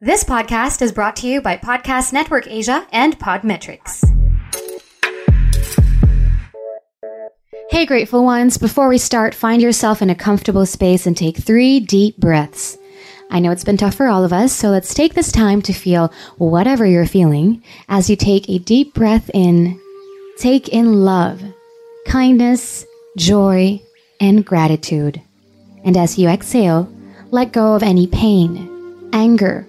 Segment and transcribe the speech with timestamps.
[0.00, 4.02] This podcast is brought to you by Podcast Network Asia and Podmetrics.
[7.70, 8.58] Hey, grateful ones.
[8.58, 12.76] Before we start, find yourself in a comfortable space and take three deep breaths.
[13.30, 15.72] I know it's been tough for all of us, so let's take this time to
[15.72, 19.80] feel whatever you're feeling as you take a deep breath in.
[20.38, 21.40] Take in love,
[22.08, 22.84] kindness,
[23.16, 23.80] joy,
[24.20, 25.22] and gratitude.
[25.84, 26.92] And as you exhale,
[27.30, 29.68] let go of any pain, anger,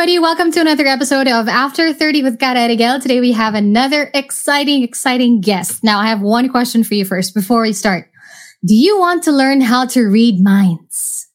[0.00, 0.18] Everybody.
[0.18, 3.02] Welcome to another episode of After 30 with Cara Erigel.
[3.02, 5.84] Today we have another exciting, exciting guest.
[5.84, 8.10] Now, I have one question for you first before we start.
[8.64, 11.28] Do you want to learn how to read minds?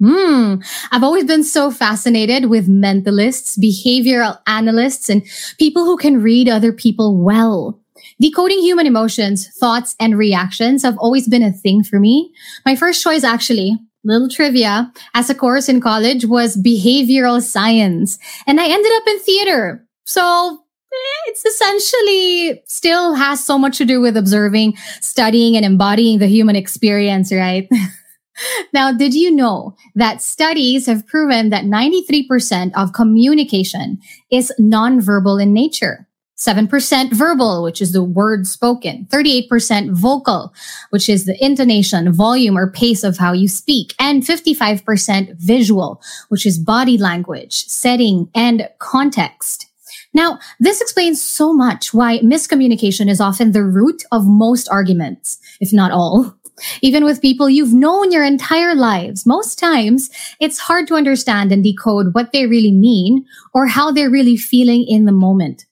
[0.00, 0.62] Hmm.
[0.92, 5.26] I've always been so fascinated with mentalists, behavioral analysts, and
[5.58, 7.80] people who can read other people well.
[8.20, 12.32] Decoding human emotions, thoughts, and reactions have always been a thing for me.
[12.64, 18.18] My first choice, actually, little trivia, as a course in college was behavioral science.
[18.46, 19.86] And I ended up in theater.
[20.04, 20.58] So
[20.92, 26.26] eh, it's essentially still has so much to do with observing, studying, and embodying the
[26.26, 27.68] human experience, right?
[28.72, 34.00] now, did you know that studies have proven that 93% of communication
[34.30, 36.06] is nonverbal in nature?
[36.36, 40.52] 7% verbal, which is the word spoken, 38% vocal,
[40.90, 46.44] which is the intonation, volume, or pace of how you speak, and 55% visual, which
[46.44, 49.66] is body language, setting, and context.
[50.12, 55.72] Now, this explains so much why miscommunication is often the root of most arguments, if
[55.72, 56.34] not all.
[56.82, 61.64] Even with people you've known your entire lives, most times it's hard to understand and
[61.64, 65.66] decode what they really mean or how they're really feeling in the moment.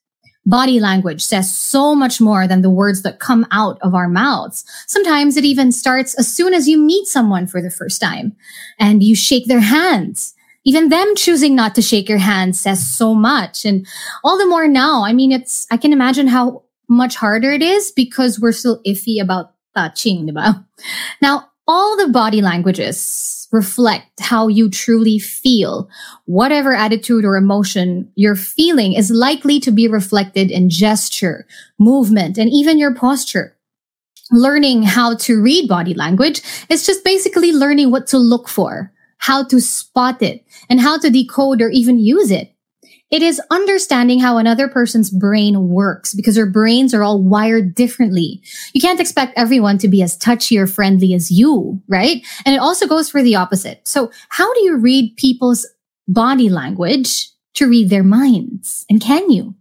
[0.45, 4.65] Body language says so much more than the words that come out of our mouths.
[4.87, 8.35] Sometimes it even starts as soon as you meet someone for the first time
[8.79, 10.35] and you shake their hands.
[10.65, 13.65] Even them choosing not to shake your hand says so much.
[13.65, 13.87] And
[14.25, 17.93] all the more now, I mean, it's, I can imagine how much harder it is
[17.93, 20.65] because we're still iffy about touching, diba?
[21.21, 25.89] Now, all the body languages reflect how you truly feel.
[26.25, 31.47] Whatever attitude or emotion you're feeling is likely to be reflected in gesture,
[31.79, 33.57] movement, and even your posture.
[34.31, 39.45] Learning how to read body language is just basically learning what to look for, how
[39.45, 42.52] to spot it, and how to decode or even use it.
[43.13, 48.43] It is understanding how another person's brain works because our brains are all wired differently.
[48.73, 52.27] You can't expect everyone to be as touchy or friendly as you, right?
[52.47, 53.87] And it also goes for the opposite.
[53.87, 55.69] So how do you read people's
[56.09, 58.87] body language to read their minds?
[58.89, 59.55] And can you?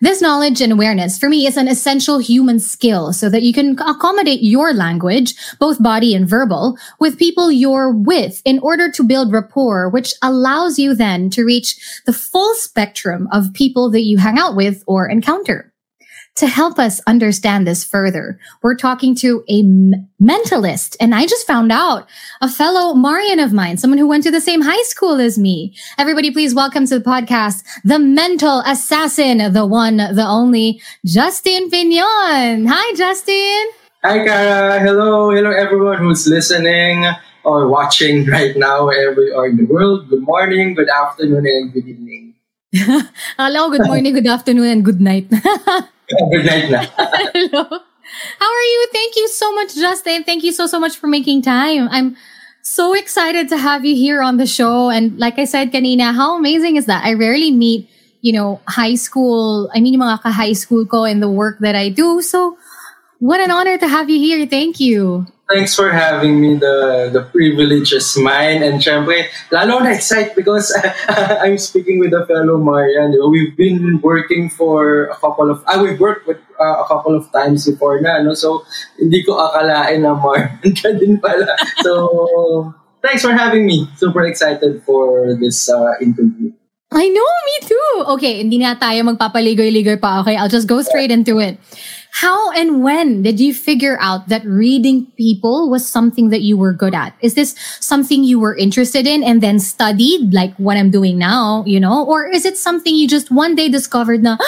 [0.00, 3.78] This knowledge and awareness for me is an essential human skill so that you can
[3.80, 9.32] accommodate your language, both body and verbal, with people you're with in order to build
[9.32, 14.38] rapport, which allows you then to reach the full spectrum of people that you hang
[14.38, 15.72] out with or encounter.
[16.36, 20.94] To help us understand this further, we're talking to a m- mentalist.
[21.00, 22.06] And I just found out
[22.42, 25.74] a fellow Marian of mine, someone who went to the same high school as me.
[25.96, 32.66] Everybody, please welcome to the podcast, the mental assassin, the one, the only, Justin Pinion.
[32.66, 33.70] Hi, Justin.
[34.04, 34.78] Hi, Cara.
[34.80, 35.30] Hello.
[35.30, 37.06] Hello, everyone who's listening
[37.44, 40.10] or watching right now, everywhere in the world.
[40.10, 42.34] Good morning, good afternoon, and good evening.
[43.38, 45.32] Hello, good morning, good afternoon, and good night.
[46.08, 46.82] good night na.
[47.34, 47.64] Hello.
[48.38, 48.88] How are you?
[48.92, 50.24] Thank you so much, Justin.
[50.24, 51.88] Thank you so, so much for making time.
[51.90, 52.16] I'm
[52.62, 54.90] so excited to have you here on the show.
[54.90, 57.04] And like I said, Kanina, how amazing is that?
[57.04, 57.90] I rarely meet
[58.26, 61.88] you know, high school, I mean, mga ka-high school ko and the work that I
[61.90, 62.20] do.
[62.22, 62.58] So,
[63.18, 64.46] what an honor to have you here.
[64.46, 65.26] Thank you.
[65.46, 66.58] Thanks for having me.
[66.58, 68.66] The the privilege is mine.
[68.66, 70.74] And syempre, lalo na excited because
[71.42, 73.14] I'm speaking with a fellow Marian.
[73.30, 77.14] We've been working for a couple of, I uh, we've worked with uh, a couple
[77.14, 78.26] of times before na.
[78.26, 78.34] No?
[78.34, 78.66] So,
[78.98, 81.54] hindi ko akalain na Marian ka din pala.
[81.86, 83.86] So, thanks for having me.
[83.94, 86.50] Super excited for this uh, interview.
[86.90, 87.90] I know, me too.
[88.18, 90.22] Okay, hindi na tayo magpapaligoy-ligoy pa.
[90.22, 91.58] Okay, I'll just go straight into it.
[92.16, 96.72] How and when did you figure out that reading people was something that you were
[96.72, 97.12] good at?
[97.20, 101.62] Is this something you were interested in and then studied like what I'm doing now,
[101.66, 102.06] you know?
[102.06, 104.38] Or is it something you just one day discovered na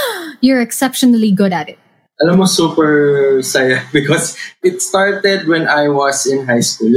[0.41, 1.79] you're exceptionally good at it?
[2.25, 4.33] Alam mo, super saya because
[4.65, 6.97] it started when I was in high school.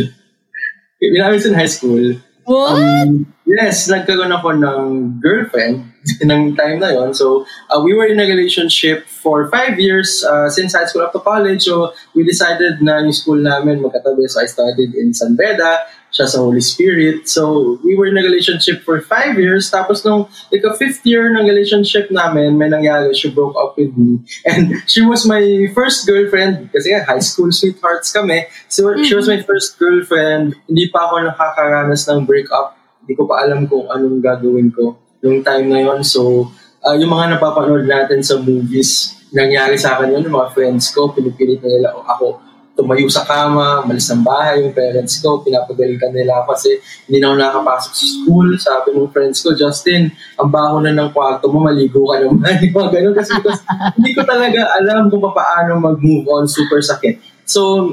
[1.04, 2.16] When I was in high school,
[2.46, 2.80] What?
[2.80, 5.91] Um, yes, nagkaroon ako ng girlfriend
[6.26, 7.14] ng time na yon.
[7.14, 11.14] So, uh, we were in a relationship for five years uh, since high school up
[11.14, 11.64] to college.
[11.64, 14.26] So, we decided na yung school namin magkatabi.
[14.30, 17.30] So, I studied in San Beda siya sa Holy Spirit.
[17.30, 19.72] So, we were in a relationship for five years.
[19.72, 24.20] Tapos nung ika fifth year ng relationship namin, may nangyari, she broke up with me.
[24.50, 28.50] And she was my first girlfriend, kasi nga, high school sweethearts kami.
[28.68, 29.08] So, mm-hmm.
[29.08, 30.58] she was my first girlfriend.
[30.68, 32.76] Hindi pa ako nakakaranas ng breakup.
[33.06, 36.52] Hindi ko pa alam kung anong gagawin ko nung time na yon So,
[36.82, 41.14] uh, yung mga napapanood natin sa movies, nangyari sa akin yun, yung mga friends ko,
[41.14, 42.52] pinipilit na nila ako
[42.82, 47.36] tumayo sa kama, malis ng bahay, yung parents ko, pinapagalitan nila kasi hindi na ako
[47.38, 48.48] nakapasok sa school.
[48.58, 50.10] Sabi ng friends ko, Justin,
[50.40, 52.58] ang baho na ng kwarto mo, maligo ka naman.
[52.66, 53.16] Yung mga ganun.
[53.16, 53.62] Kasi because,
[54.00, 56.50] hindi ko talaga alam kung paano mag-move on.
[56.50, 57.22] Super sakit.
[57.46, 57.86] So,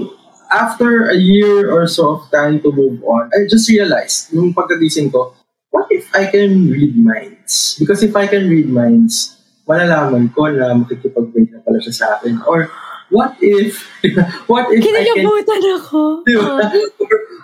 [0.49, 5.13] after a year or so of time to move on, I just realized, nung pagkagising
[5.13, 5.37] ko,
[5.71, 7.77] what if I can read minds?
[7.79, 9.37] Because if I can read minds,
[9.69, 12.41] malalaman ko na makikipag-break na pala siya sa akin.
[12.49, 12.73] Or
[13.13, 13.85] what if,
[14.51, 15.25] what if I can,
[15.77, 16.25] ako.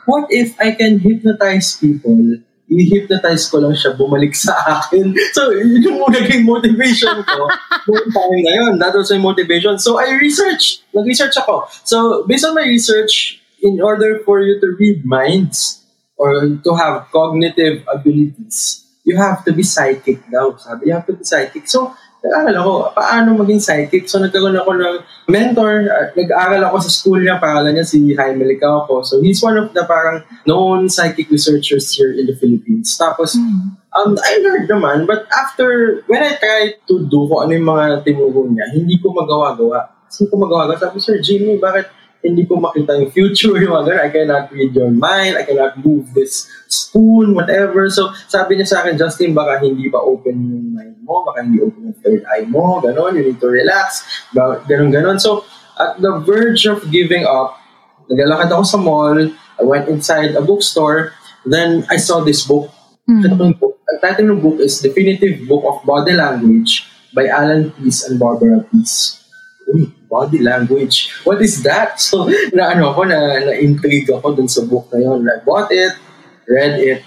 [0.09, 2.41] what if I can hypnotize people,
[2.73, 5.12] i-hypnotize ko lang siya, bumalik sa akin.
[5.37, 7.49] So, yun yung naging motivation ko
[7.88, 8.73] noong time na yun.
[8.81, 9.77] That was my motivation.
[9.77, 10.88] So, I researched.
[10.97, 11.69] Nag-research ako.
[11.85, 15.84] So, based on my research, in order for you to read minds
[16.17, 20.57] or to have cognitive abilities, you have to be psychic daw.
[20.57, 21.69] Sabi, you have to be psychic.
[21.69, 21.93] So,
[22.25, 24.09] nag-aaral ako, paano maging psychic.
[24.09, 24.97] So, nagkaroon ako ng
[25.29, 25.85] mentor.
[26.17, 29.05] Nag-aaral ako sa school niya, pangalan niya si Jaime Licauco.
[29.05, 32.97] So, he's one of the parang known psychic researchers here in the Philippines.
[32.97, 33.77] Tapos, mm.
[33.93, 37.85] um, I learned naman, but after, when I tried to do kung ano yung mga
[38.09, 40.09] tinuro niya, hindi ko magawa-gawa.
[40.09, 40.81] Hindi ko magawa-gawa.
[40.81, 41.93] Sabi, Sir Jimmy, bakit
[42.25, 44.00] hindi ko makita yung future, yung mga ganun.
[44.00, 47.87] I cannot read your mind, I cannot move this spoon, whatever.
[47.93, 51.61] So, sabi niya sa akin, Justin, baka hindi pa open yung mind mo, baka hindi
[51.61, 55.21] open yung third eye mo, ganun, you need to relax, ganun, ganun.
[55.21, 55.44] So,
[55.76, 57.61] at the verge of giving up,
[58.09, 59.20] naglalakad ako sa mall,
[59.61, 61.12] I went inside a bookstore,
[61.44, 62.73] then I saw this book.
[63.05, 63.25] Mm-hmm.
[63.29, 63.75] Ito book.
[63.85, 68.65] Ang title ng book is Definitive Book of Body Language by Alan Peace and Barbara
[68.73, 69.20] Peace.
[69.69, 71.11] Uy, body language.
[71.27, 71.99] What is that?
[72.07, 75.27] So, na ano ako, na, na-intrigue ako dun sa book na yun.
[75.27, 75.99] I bought it,
[76.47, 77.03] read it,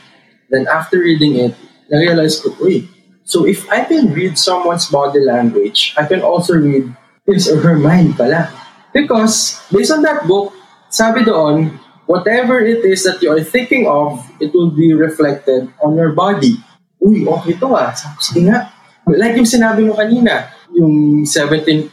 [0.52, 1.56] then after reading it,
[1.88, 2.84] na-realize ko, uy,
[3.24, 6.92] so if I can read someone's body language, I can also read
[7.24, 8.52] his or her mind pala.
[8.92, 10.52] Because, based on that book,
[10.90, 15.96] sabi doon, whatever it is that you are thinking of, it will be reflected on
[15.96, 16.58] your body.
[17.04, 17.94] Uy, okay to ah.
[18.20, 18.74] Sige nga.
[19.08, 21.92] Like yung sinabi mo kanina, yung 17%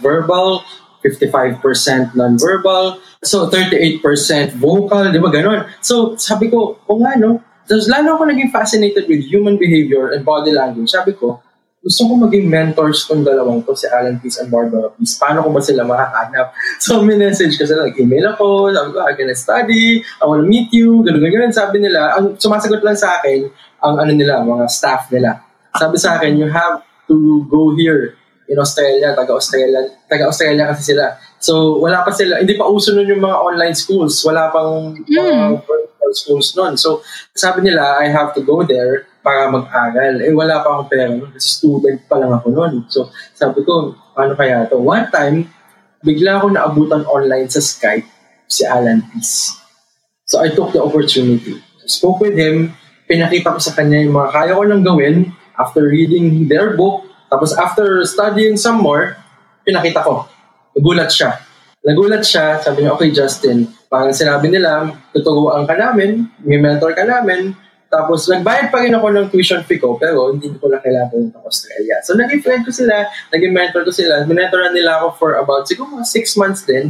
[0.00, 0.64] verbal,
[1.04, 4.00] 55% non-verbal, so 38%
[4.56, 5.68] vocal, di ba ganon?
[5.84, 10.26] So sabi ko, o nga no, Tapos lalo ako naging fascinated with human behavior and
[10.26, 10.90] body language.
[10.90, 11.38] Sabi ko,
[11.82, 15.18] gusto ko maging mentors kong dalawang to, si Alan Peace and Barbara Peace.
[15.18, 16.54] Paano ko ba sila makakahanap?
[16.84, 20.70] So, may message kasi nag-email ako, sabi ko, I can study, I want to meet
[20.70, 21.54] you, ganun, ganun.
[21.54, 23.50] Sabi nila, ang sumasagot lang sa akin,
[23.82, 25.42] ang ano nila, mga staff nila.
[25.74, 28.14] Sabi sa akin, you have to go here
[28.52, 31.16] in Australia, taga-Australia, taga-Australia kasi sila.
[31.40, 34.20] So, wala pa sila, hindi pa uso nun yung mga online schools.
[34.28, 35.64] Wala pang mm.
[35.64, 36.76] virtual schools nun.
[36.76, 37.00] So,
[37.32, 40.20] sabi nila, I have to go there para mag-aral.
[40.20, 42.84] Eh, wala pa akong pera nun kasi student pa lang ako nun.
[42.92, 44.76] So, sabi ko, paano kaya to?
[44.76, 45.48] One time,
[46.04, 48.04] bigla ako naabutan online sa Skype
[48.44, 49.56] si Alan Peace.
[50.28, 51.56] So, I took the opportunity.
[51.88, 52.76] Spoke with him,
[53.08, 55.16] pinakita ko sa kanya yung mga kaya ko lang gawin
[55.56, 59.16] after reading their book, tapos after studying some more,
[59.64, 60.28] pinakita ko.
[60.76, 61.40] Nagulat siya.
[61.80, 67.08] Nagulat siya, sabi niya, okay Justin, parang sinabi nila, tuturuan ka namin, may mentor ka
[67.08, 67.56] namin,
[67.92, 71.44] Tapos, nagbayad pa rin ako ng tuition fee ko, pero hindi ko na kailangan pumunta
[71.44, 72.00] Australia.
[72.00, 74.24] So, naging friend ko sila, naging mentor ko sila.
[74.24, 76.88] Minentoran nila ako for about, siguro mga six months din.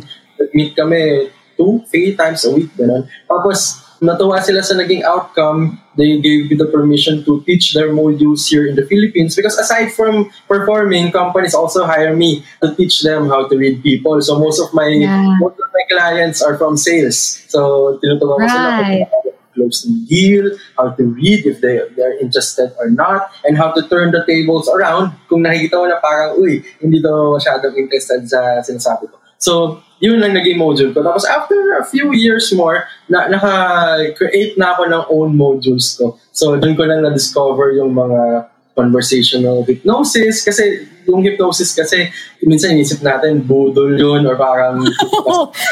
[0.55, 1.27] Meet kami
[1.59, 3.03] two, three times a week, gano'n.
[3.27, 5.79] Tapos, natuwa sila sa naging outcome.
[5.95, 9.93] They gave me the permission to teach their modules here in the Philippines because aside
[9.93, 14.19] from performing, companies also hire me to teach them how to read people.
[14.21, 15.39] So most of my Yeah.
[15.39, 17.47] most of my clients are from sales.
[17.47, 20.49] So tinuturuan ko sila kung paano closing deal,
[20.81, 24.65] how to read if they they're interested or not, and how to turn the tables
[24.67, 29.22] around kung nakikita mo na parang, uy, hindi to masyadong interested sa sinasabi ko.
[29.43, 31.03] So, yun lang naging module ko.
[31.03, 36.15] Tapos after a few years more, na, naka-create na ako ng own modules ko.
[36.31, 42.09] So, doon ko na na-discover yung mga conversational hypnosis kasi yung hypnosis kasi
[42.41, 44.81] minsan inisip natin budol yun or parang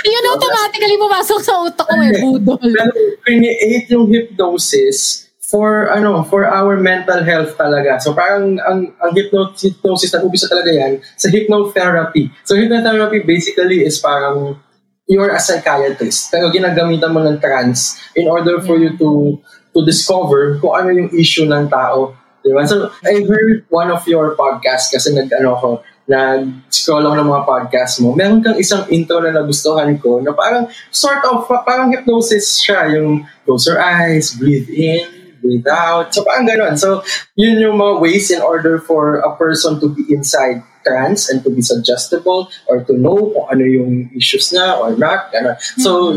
[0.04, 2.60] Yun automatically pumasok sa utak ko eh, budol.
[2.60, 2.92] pero
[3.24, 7.99] create yung hypnosis for ano for our mental health talaga.
[7.99, 12.30] So parang ang ang hypno- hypnosis na umpisa talaga yan sa hypnotherapy.
[12.47, 14.62] So hypnotherapy basically is parang
[15.11, 19.42] you're a psychiatrist pero ginagamitan mo ng trance in order for you to
[19.75, 22.14] to discover kung ano yung issue ng tao.
[22.40, 22.64] Diba?
[22.64, 25.69] So, I heard one of your podcasts kasi nag, ano ko,
[26.09, 28.16] nag-scroll ako ng mga podcast mo.
[28.16, 32.97] Meron kang isang intro na nagustuhan ko na parang sort of, pa- parang hypnosis siya.
[32.97, 36.14] Yung close your eyes, breathe in, breathe out.
[36.14, 36.78] So, parang ganun.
[36.78, 37.02] So,
[37.35, 41.50] yun yung mga ways in order for a person to be inside trance and to
[41.50, 45.32] be suggestible or to know kung ano yung issues na or not.
[45.32, 45.56] Ganun.
[45.76, 46.16] So,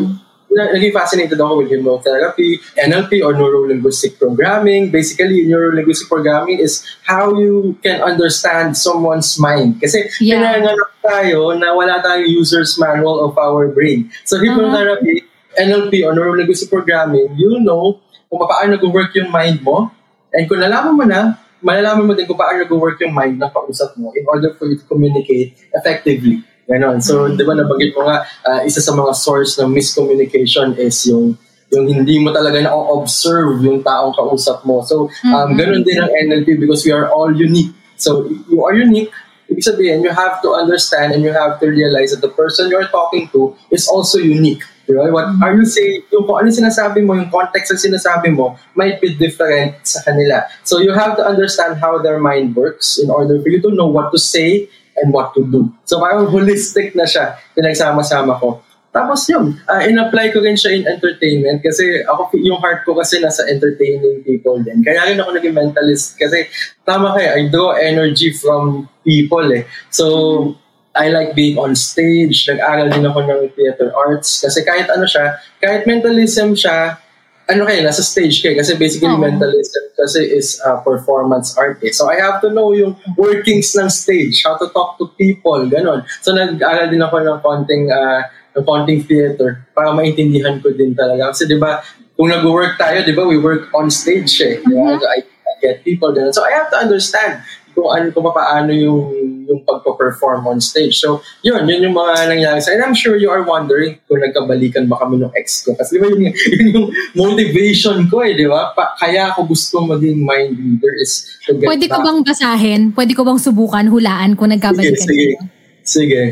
[0.54, 4.94] na- naging fascinated ako with hypnotherapy, NLP or neuro-linguistic programming.
[4.94, 9.82] Basically, neuro-linguistic programming is how you can understand someone's mind.
[9.82, 10.40] Kasi Yeah.
[10.40, 14.14] pinanganak tayo na wala tayong user's manual of our brain.
[14.24, 14.46] So uh-huh.
[14.46, 15.26] hypnotherapy,
[15.58, 18.03] NLP or neuro-linguistic programming, you know
[18.34, 19.94] kung paano nag-work yung mind mo.
[20.34, 23.94] And kung nalaman mo na, malalaman mo din kung paano nag-work yung mind ng kausap
[23.94, 26.42] mo in order for you to communicate effectively.
[26.66, 26.98] Ganon.
[26.98, 31.38] So, di ba nabanggit mo nga, ah, isa sa mga source ng miscommunication is yung
[31.74, 34.86] yung hindi mo talaga na-observe yung taong kausap mo.
[34.86, 37.74] So, um, ganun din ang NLP because we are all unique.
[37.98, 39.10] So, you are unique.
[39.50, 42.90] Ibig sabihin, you have to understand and you have to realize that the person you're
[42.94, 44.62] talking to is also unique.
[44.84, 45.08] Di ba?
[45.08, 46.08] What are you saying?
[46.12, 50.44] Yung kung ano sinasabi mo, yung context ng sinasabi mo, might be different sa kanila.
[50.68, 53.88] So, you have to understand how their mind works in order for you to know
[53.88, 55.70] what to say and what to do.
[55.86, 58.62] So parang holistic na siya, pinagsama-sama ko.
[58.94, 63.18] Tapos yun, uh, in-apply ko rin siya in entertainment kasi ako, yung heart ko kasi
[63.18, 64.86] nasa entertaining people din.
[64.86, 66.46] Kaya rin ako naging mentalist kasi
[66.86, 69.66] tama kayo, I draw energy from people eh.
[69.90, 70.62] So,
[70.94, 72.46] I like being on stage.
[72.46, 77.02] Nag-aral din ako ng theater arts kasi kahit ano siya, kahit mentalism siya,
[77.50, 78.56] ano kayo, nasa stage kayo.
[78.56, 79.20] Kasi basically, Oo.
[79.20, 81.92] mentalism kasi is uh, performance art eh.
[81.92, 86.08] So, I have to know yung workings ng stage, how to talk to people, ganon.
[86.24, 88.24] So, nag-aaral din ako ng konting, uh,
[88.56, 91.34] ng konting theater para maintindihan ko din talaga.
[91.36, 91.84] Kasi, di ba,
[92.16, 94.62] kung nag-work tayo, di ba, we work on stage eh.
[94.64, 96.32] So, I, I get people, ganon.
[96.32, 99.02] So, I have to understand kung ano kung paano yung
[99.44, 100.96] yung pagpo-perform on stage.
[100.98, 104.88] So, yun, yun yung mga nangyari sa And I'm sure you are wondering kung nagkabalikan
[104.88, 105.76] ba kami ng ex ko.
[105.76, 108.72] Kasi di ba yun, yun yung motivation ko eh, di ba?
[108.72, 112.08] Pa, kaya ako gusto maging mind reader is to get Pwede ko back.
[112.08, 112.82] bang basahin?
[112.96, 115.12] Pwede ko bang subukan, hulaan kung Sige, nagkabalikan sige.
[115.12, 115.40] kayo?
[115.84, 116.24] Sige.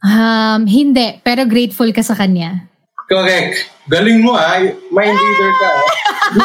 [0.00, 2.68] Um, hindi, pero grateful ka sa kanya.
[3.08, 3.64] Correct.
[3.88, 4.60] Galing mo ah.
[4.92, 5.68] Mind reader ka.
[5.72, 5.89] ah.
[6.32, 6.44] You,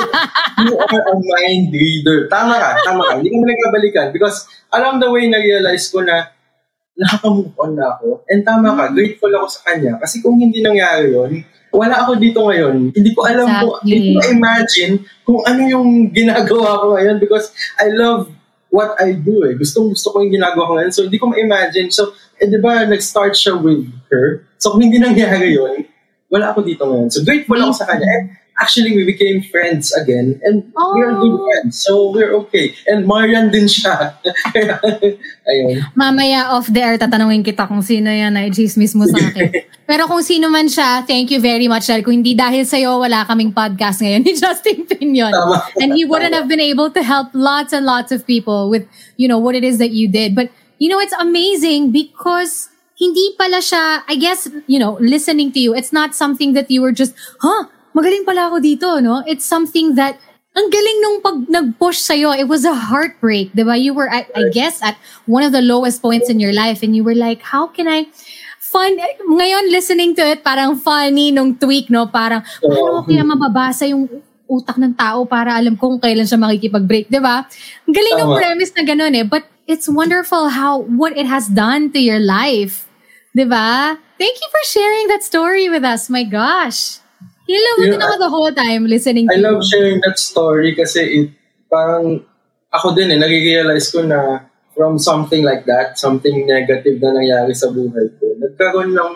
[0.66, 2.28] you are a mind reader.
[2.28, 3.12] Tama ka, tama ka.
[3.20, 6.34] Hindi kami nagkabalikan because along the way na-realize ko na
[6.96, 8.24] nakaka-move on na ako.
[8.32, 10.00] And tama ka, grateful ako sa kanya.
[10.00, 11.44] Kasi kung hindi nangyari yun,
[11.76, 12.96] wala ako dito ngayon.
[12.96, 13.92] Hindi ko alam kung, Exactly.
[13.92, 14.94] hindi ko imagine
[15.28, 18.32] kung ano yung ginagawa ko ngayon because I love
[18.72, 19.60] what I do eh.
[19.60, 20.92] Gustong gusto ko yung ginagawa ko ngayon.
[20.96, 21.92] So, hindi ko ma-imagine.
[21.92, 24.48] So, eh, di ba, nag-start siya with her.
[24.60, 25.84] So, kung hindi nangyari yun,
[26.32, 27.12] wala ako dito ngayon.
[27.12, 28.08] So, grateful ako sa kanya.
[28.08, 28.26] And
[28.56, 30.40] actually, we became friends again.
[30.44, 31.44] And we are good Oh.
[31.44, 31.80] friends.
[31.80, 32.72] So, we're okay.
[32.88, 34.16] And Marian din siya.
[35.50, 35.84] Ayun.
[35.94, 39.52] Mamaya off the air, tatanungin kita kung sino yan na i-chismis mo sa akin.
[39.90, 41.86] Pero kung sino man siya, thank you very much.
[41.86, 45.30] Dahil kung hindi dahil sa'yo, wala kaming podcast ngayon ni Justin Pinion.
[45.30, 45.62] Tama.
[45.78, 49.28] And he wouldn't have been able to help lots and lots of people with, you
[49.30, 50.34] know, what it is that you did.
[50.34, 50.50] But,
[50.82, 55.76] you know, it's amazing because hindi pala siya, I guess, you know, listening to you,
[55.76, 59.24] it's not something that you were just, huh, magaling pala ako dito, no?
[59.24, 60.20] It's something that,
[60.56, 63.80] ang galing nung pag nag-push sa'yo, it was a heartbreak, di ba?
[63.80, 66.96] You were, at, I guess, at one of the lowest points in your life and
[66.96, 68.12] you were like, how can I,
[68.60, 69.00] fun,
[69.32, 72.08] ngayon listening to it, parang funny nung tweak, no?
[72.08, 74.08] Parang, paano ko kaya mababasa yung
[74.48, 77.48] utak ng tao para alam kung kailan siya makikipag-break, di ba?
[77.88, 79.24] Ang galing ng premise na ganun eh.
[79.24, 82.88] But it's wonderful how, what it has done to your life.
[83.36, 84.00] Di ba?
[84.16, 86.08] Thank you for sharing that story with us.
[86.08, 87.04] My gosh.
[87.46, 89.70] Yeah, ako the whole time listening I to love you.
[89.70, 91.28] sharing that story kasi it
[91.70, 92.26] parang
[92.74, 97.72] ako din eh, nag-realize ko na from something like that, something negative na nangyari sa
[97.72, 99.14] buhay ko, nagkaroon ng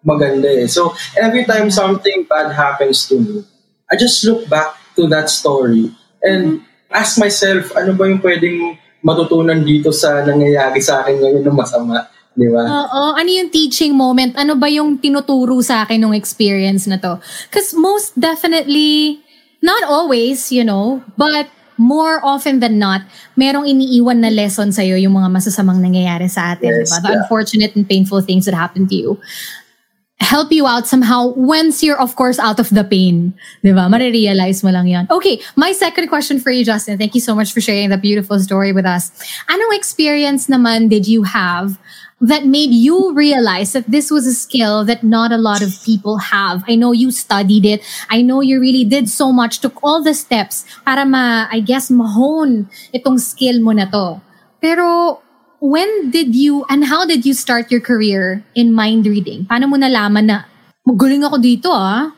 [0.00, 0.64] maganda eh.
[0.64, 3.44] So, every time something bad happens to me,
[3.92, 5.92] I just look back to that story
[6.24, 11.52] and ask myself, ano ba yung pwedeng matutunan dito sa nangyayari sa akin ngayon na
[11.52, 12.08] masama?
[12.34, 12.62] Di ba?
[12.66, 13.14] Oo.
[13.14, 14.34] Ano yung teaching moment?
[14.34, 17.22] Ano ba yung tinuturo sa akin ng experience na to?
[17.46, 19.22] Because most definitely,
[19.62, 21.46] not always, you know, but
[21.78, 23.02] more often than not,
[23.38, 26.82] merong iniiwan na lesson sa'yo yung mga masasamang nangyayari sa atin.
[26.82, 27.02] Yes, diba?
[27.02, 27.18] The yeah.
[27.22, 29.10] unfortunate and painful things that happen to you.
[30.24, 33.34] help you out somehow once you're of course out of the pain.
[33.62, 33.86] Diba?
[33.90, 35.04] Marirealize mo lang yan.
[35.10, 36.98] Okay, my second question for you, Justin.
[36.98, 39.12] Thank you so much for sharing that beautiful story with us.
[39.50, 41.78] Anong experience naman did you have
[42.20, 46.18] that made you realize that this was a skill that not a lot of people
[46.18, 46.64] have?
[46.68, 47.82] I know you studied it.
[48.10, 51.90] I know you really did so much, took all the steps para ma, I guess,
[51.90, 54.20] mahone itong skill mo na to.
[54.62, 55.20] Pero
[55.60, 59.44] when did you and how did you start your career in mind reading?
[59.48, 60.44] Paano mo nalaman na
[60.84, 62.12] magaling ako dito ah?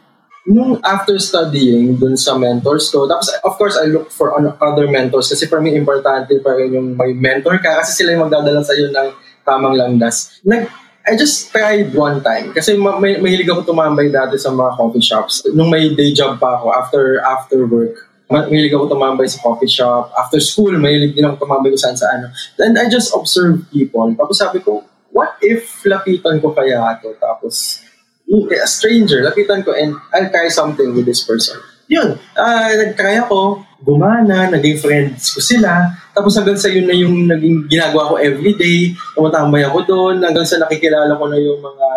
[0.46, 4.86] Nung after studying dun sa mentors ko, tapos of course I looked for on other
[4.86, 8.62] mentors kasi for me importante pa rin yung may mentor ka kasi sila yung magdadala
[8.62, 10.42] sa'yo ng tamang landas.
[10.42, 10.66] Nag,
[11.06, 15.06] I just tried one time kasi ma- may, mahilig ako tumambay dati sa mga coffee
[15.06, 15.46] shops.
[15.54, 19.70] Nung may day job pa ako after after work, ma- mahilig ako tumambay sa coffee
[19.70, 20.10] shop.
[20.18, 22.34] After school, mahilig din ako tumambay kung saan sa ano.
[22.58, 24.10] And I just observed people.
[24.18, 24.82] Tapos sabi ko,
[25.14, 27.14] what if lapitan ko kaya ito?
[27.22, 27.86] Tapos
[28.26, 31.62] a stranger, lapitan ko and I'll try something with this person.
[31.86, 37.30] Yun, ah nag-try ako, gumana, naging friends ko sila, tapos hanggang sa yun na yung
[37.30, 41.88] naging ginagawa ko everyday, tumatambay ako doon, hanggang sa nakikilala ko na yung mga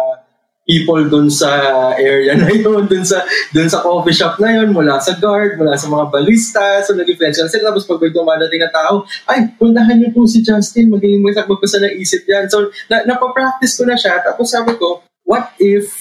[0.70, 1.50] people doon sa
[1.98, 5.74] area na yun, doon sa doon sa coffee shop na yun, mula sa guard, mula
[5.74, 7.74] sa mga barista, so naging friends ko na sila.
[7.74, 11.98] Tapos pag may dumadating na tao, ay, puntahan niyo po si Justin, maging magpasa ng
[11.98, 12.46] isip yan.
[12.46, 15.99] So, na, napapractice ko na siya, tapos sabi ko, what if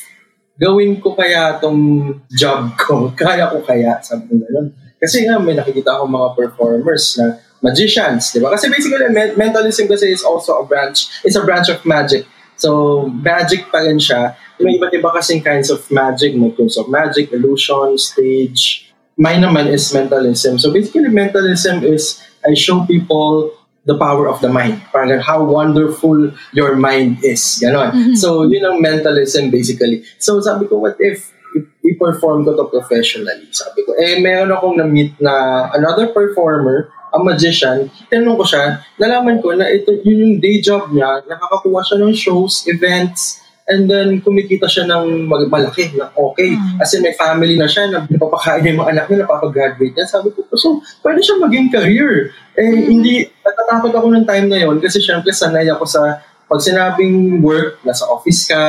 [0.59, 3.09] gawin ko kaya tong job ko?
[3.19, 4.03] Kaya ko kaya?
[4.03, 4.69] Sabi ko gano'n.
[4.99, 8.51] Kasi nga, may nakikita ako mga performers na magicians, di ba?
[8.51, 12.27] Kasi basically, men- mentalism kasi is also a branch, it's a branch of magic.
[12.59, 14.35] So, magic pa rin siya.
[14.59, 16.35] May iba't iba kasing kinds of magic.
[16.35, 18.91] May tools of magic, illusion, stage.
[19.15, 20.59] Mine naman is mentalism.
[20.59, 23.55] So, basically, mentalism is I show people
[23.89, 24.85] the power of the mind.
[24.93, 27.41] Parang how wonderful your mind is.
[27.57, 28.15] Ganon.
[28.15, 30.05] So, yun ang mentalism basically.
[30.21, 31.33] So, sabi ko, what if
[31.81, 33.49] i-perform ko to professionally?
[33.49, 39.41] Sabi ko, eh, meron akong na-meet na another performer, a magician, tinanong ko siya, nalaman
[39.41, 44.19] ko na ito, yun yung day job niya, nakakakuha siya ng shows, events, and then
[44.25, 46.57] kumikita siya ng mag- malaki na okay.
[46.81, 50.09] Kasi may family na siya, na napapakain niya yung mga anak niya, napapagraduate niya.
[50.09, 52.33] Sabi ko, so, pwede siya maging career.
[52.57, 57.45] Eh, hindi, natatakot ako ng time na yon kasi syempre sanay ako sa, pag sinabing
[57.45, 58.65] work, nasa office ka,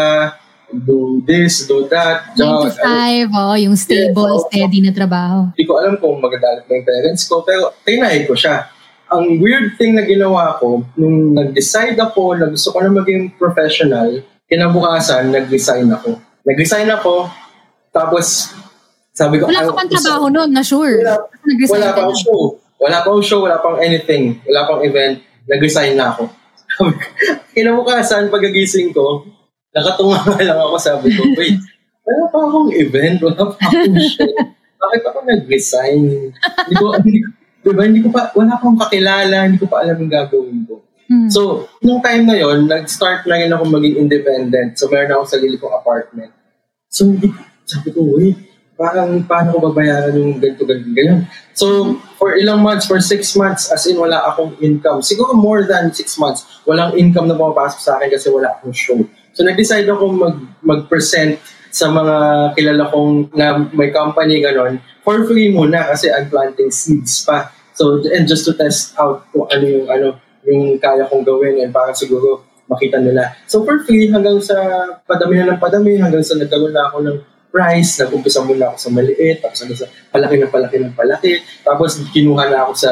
[0.69, 2.35] do this, do that.
[2.35, 4.47] 9 to job, ano, 5, oh, yung stable, Yes, oo.
[4.51, 5.49] steady na trabaho.
[5.55, 8.67] hindi ko alam kung magagalit na yung parents ko, pero tinay ko siya.
[9.09, 14.21] Ang weird thing na ginawa ko, nung nag-decide ako na gusto ko na maging professional,
[14.49, 16.17] kinabukasan, nag-resign ako.
[16.43, 17.29] Nag-resign ako,
[17.89, 18.49] tapos
[19.13, 21.03] sabi ko, Wala ka "Ay, pang trabaho noon, na sure.
[21.03, 21.15] Wala,
[21.69, 22.17] wala pang na.
[22.17, 22.41] show.
[22.79, 24.39] Wala pang show, wala pang anything.
[24.47, 25.19] Wala pang event.
[25.45, 26.31] Nag-resign na ako.
[27.53, 29.27] Kinabukasan, pagagising ko,
[29.69, 31.59] nakatunga nga lang ako, sabi ko, wait,
[32.01, 34.31] wala pa akong event, wala pa akong show.
[34.79, 35.99] Bakit ako nag-resign?
[36.31, 39.99] Hindi ko, hindi, ko- diba, hindi ko pa, wala pang kakilala, hindi ko pa alam
[39.99, 40.79] yung gagawin ko.
[41.09, 41.25] Hmm.
[41.25, 44.77] So, nung time na yon nag-start na rin ako maging independent.
[44.77, 46.29] So, meron ako sarili kong apartment.
[46.85, 47.09] So,
[47.65, 48.37] sabi ko, wait,
[48.77, 51.25] parang paano ko babayaran yung ganito, ganito, ganyan.
[51.57, 55.01] So, for ilang months, for six months, as in wala akong income.
[55.01, 59.01] Siguro more than six months, walang income na pumapasok sa akin kasi wala akong show.
[59.33, 62.15] So, nag-decide ako mag, mag-present sa mga
[62.53, 67.53] kilala kong na may company ganon for free muna kasi I'm planting seeds pa.
[67.77, 70.07] So, and just to test out kung ano yung ano
[70.47, 73.34] yung kaya kong gawin and para siguro makita nila.
[73.49, 74.56] So for free hanggang sa
[75.04, 77.17] padami na ng padami, hanggang sa nagkaroon na ako ng
[77.49, 81.32] price, nag-umpisa muna ako sa maliit, tapos hanggang sa palaki ng palaki ng palaki,
[81.65, 82.91] tapos kinuha na ako sa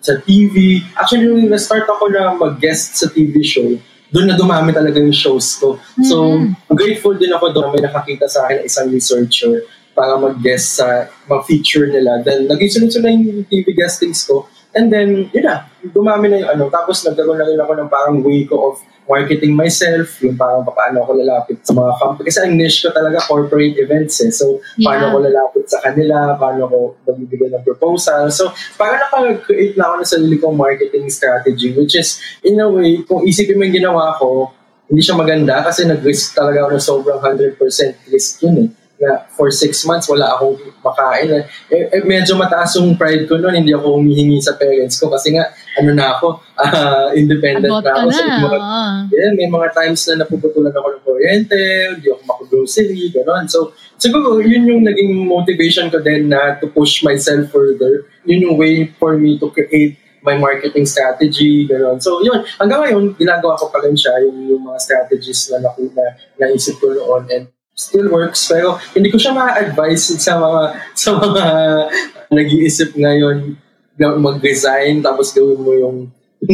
[0.00, 0.82] sa TV.
[0.96, 3.66] Actually, nung na-start ako na mag-guest sa TV show,
[4.10, 5.78] doon na dumami talaga yung shows ko.
[6.06, 6.38] So,
[6.70, 11.08] grateful din ako doon na may nakakita sa akin na isang researcher para mag-guest sa
[11.26, 12.20] mga feature nila.
[12.22, 14.46] Then, naging sunod-sunod yung TV guestings ko.
[14.76, 16.64] And then, yun na, dumami na yung ano.
[16.70, 18.74] Tapos, nagkaroon na rin ako ng parang way ko of
[19.06, 22.24] marketing myself, yung parang paano ako lalapit sa mga company.
[22.26, 24.34] Kasi ang niche ko talaga corporate events eh.
[24.34, 25.10] So, paano Yeah.
[25.14, 28.26] ako lalapit sa kanila, paano ako magbibigay ng proposal.
[28.34, 33.06] So, parang nakag-create na ako ng sarili kong marketing strategy, which is, in a way,
[33.06, 34.50] kung isipin mo yung ginawa ko,
[34.86, 37.58] hindi siya maganda kasi nag-risk talaga ako ng sobrang 100%
[38.10, 41.44] risk yun eh na for six months wala akong makain.
[41.68, 45.36] Eh, eh, medyo mataas yung pride ko noon, hindi ako humihingi sa parents ko kasi
[45.36, 48.08] nga, ano na ako, ah, independent na ako.
[48.08, 48.16] na.
[48.16, 48.58] So, mga,
[49.12, 51.60] yeah, may mga times na napuputulan ako ng kuryente,
[52.00, 53.44] hindi ako makagrocery, gano'n.
[53.48, 58.08] So, siguro, yun yung naging motivation ko din na to push myself further.
[58.24, 62.00] Yun yung way for me to create my marketing strategy, gano'n.
[62.00, 62.42] So, yun.
[62.56, 66.80] Hanggang ngayon, ginagawa ko pa rin siya, yung, yung mga strategies na, naku, na naisip
[66.80, 67.28] ko noon.
[67.30, 70.62] And still works, pero hindi ko siya ma-advise sa mga,
[70.96, 71.44] sa mga
[72.32, 73.52] nag-iisip ngayon
[74.00, 75.96] na mag-resign, tapos gawin mo yung,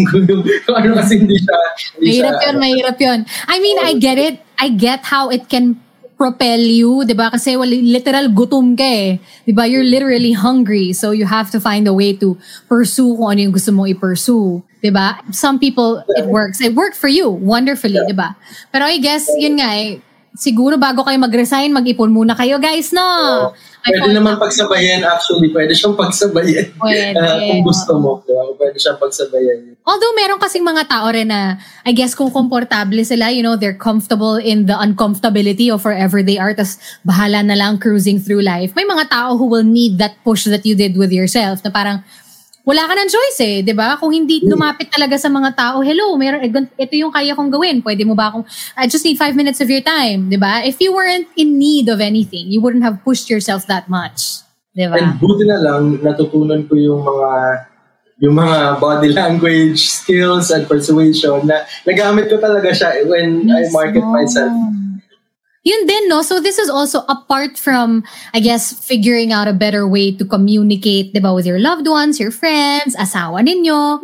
[0.78, 1.58] ano kasi hindi siya,
[1.94, 3.20] hindi Mahirap siya, yun, mahirap yun.
[3.46, 4.42] I mean, I get it.
[4.58, 5.78] I get how it can
[6.18, 7.34] propel you, di ba?
[7.34, 9.18] Kasi wali- literal gutom ka eh.
[9.42, 9.66] Di ba?
[9.66, 10.94] You're literally hungry.
[10.94, 12.38] So you have to find a way to
[12.70, 14.62] pursue kung ano yung gusto mong i-pursue.
[14.78, 15.18] Di ba?
[15.34, 16.62] Some people, it works.
[16.62, 17.26] It worked for you.
[17.26, 18.38] Wonderfully, di ba?
[18.70, 19.98] Pero I guess, yun nga eh,
[20.36, 23.02] siguro bago kayo mag-resign, mag-ipon muna kayo, guys, no?
[23.82, 25.50] I Pwede naman pagsabayan, actually.
[25.50, 26.70] Pwede siyang pagsabayan.
[26.78, 27.18] Pwede.
[27.22, 28.22] Ah, kung gusto mo.
[28.22, 28.54] Diba?
[28.54, 29.74] Pwede siyang pagsabayan.
[29.82, 33.76] Although meron kasing mga tao rin na, I guess kung komportable sila, you know, they're
[33.76, 38.70] comfortable in the uncomfortability of wherever they are, tas bahala na lang cruising through life.
[38.78, 42.06] May mga tao who will need that push that you did with yourself na parang,
[42.62, 43.98] wala ka ng choice eh, di ba?
[43.98, 47.82] Kung hindi lumapit talaga sa mga tao, hello, meron, eh, ito yung kaya kong gawin.
[47.82, 48.46] Pwede mo ba akong,
[48.78, 50.62] I just need five minutes of your time, di ba?
[50.62, 54.46] If you weren't in need of anything, you wouldn't have pushed yourself that much.
[54.78, 54.94] Di ba?
[54.94, 57.30] And buti na lang, natutunan ko yung mga
[58.22, 63.98] yung mga body language skills and persuasion na nagamit ko talaga siya when I market
[63.98, 64.14] Mismo.
[64.14, 64.54] myself.
[65.62, 66.26] Yun din, no?
[66.26, 68.02] So this is also apart from,
[68.34, 72.18] I guess, figuring out a better way to communicate, di ba, with your loved ones,
[72.18, 74.02] your friends, asawa ninyo.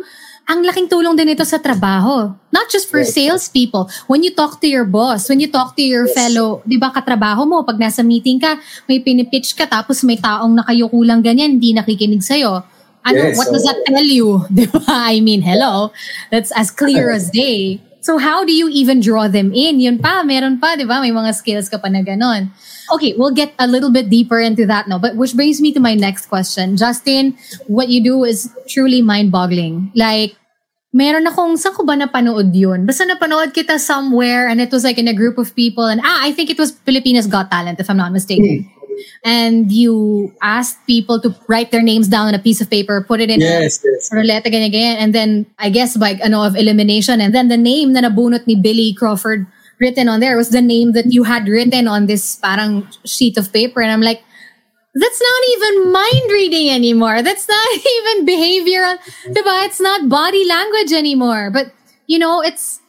[0.49, 2.31] Ang laking tulong din ito sa trabaho.
[2.49, 3.13] Not just for Yes.
[3.13, 3.85] salespeople.
[4.07, 6.15] When you talk to your boss, when you talk to your Yes.
[6.15, 10.57] fellow, di ba, katrabaho mo, pag nasa meeting ka, may pinipitch ka, tapos may taong
[10.63, 12.63] nakayuko lang ganyan, hindi nakikinig sa'yo.
[13.03, 13.67] Ano, Yes, what does oo.
[13.67, 14.41] that tell you?
[14.55, 15.11] Di ba?
[15.11, 15.91] I mean, hello.
[16.31, 17.83] That's as clear as day.
[17.99, 19.79] So how do you even draw them in?
[19.79, 21.03] Yun pa, meron pa, di ba?
[21.03, 22.51] May mga skills ka pa na ganon.
[22.91, 24.97] Okay, we'll get a little bit deeper into that now.
[24.97, 26.77] But which brings me to my next question.
[26.77, 27.35] Justin,
[27.67, 29.91] what you do is truly mind-boggling.
[29.93, 30.39] Like,
[30.95, 32.87] meron akong, saan ko ba napanood yun?
[32.87, 36.23] Basta napanood kita somewhere and it was like in a group of people and ah,
[36.23, 38.65] I think it was Filipinas Got Talent if I'm not mistaken.
[39.23, 43.19] And you asked people to write their names down on a piece of paper, put
[43.19, 44.09] it in a Yes, yes.
[44.11, 44.95] roulette, ganyan, ganyan.
[44.99, 47.21] And then, I guess, by, ano, of elimination.
[47.21, 49.47] And then the name na nabunot ni Billy Crawford
[49.79, 53.51] written on there was the name that you had written on this parang sheet of
[53.53, 53.81] paper.
[53.81, 54.21] And I'm like,
[54.93, 57.21] that's not even mind reading anymore.
[57.21, 58.97] That's not even behavioral.
[59.27, 59.65] Diba?
[59.65, 61.49] It's not body language anymore.
[61.51, 61.71] But,
[62.07, 62.79] you know, it's,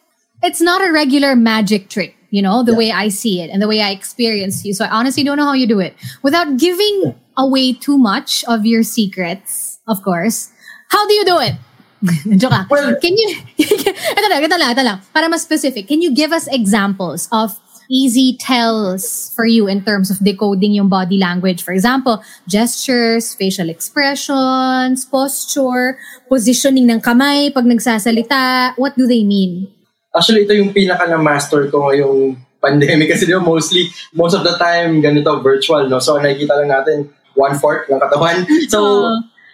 [0.43, 3.69] it's not a regular magic trick, you know, the way I see it and the
[3.69, 4.73] way I experience you.
[4.73, 8.65] So I honestly don't know how you do it without giving away too much of
[8.65, 10.51] your secrets, of course.
[10.89, 11.55] How do you do it?
[12.39, 12.71] Joke.
[12.71, 16.33] Well- can you, ito lang, ito lang, ito lang, para mas specific, can you give
[16.33, 17.59] us examples of
[17.91, 21.63] easy tells for you in terms of decoding yung body language?
[21.63, 25.99] For example, gestures, facial expressions, posture,
[26.31, 28.79] positioning ng kamay pag nagsasalita.
[28.79, 29.69] What do they mean?
[30.11, 34.43] Actually, ito yung pinaka na master ko ngayong pandemic kasi di ba mostly, most of
[34.43, 36.03] the time, ganito, virtual, no?
[36.03, 38.45] So, nakikita lang natin one-fourth ng katawan.
[38.73, 39.07] So,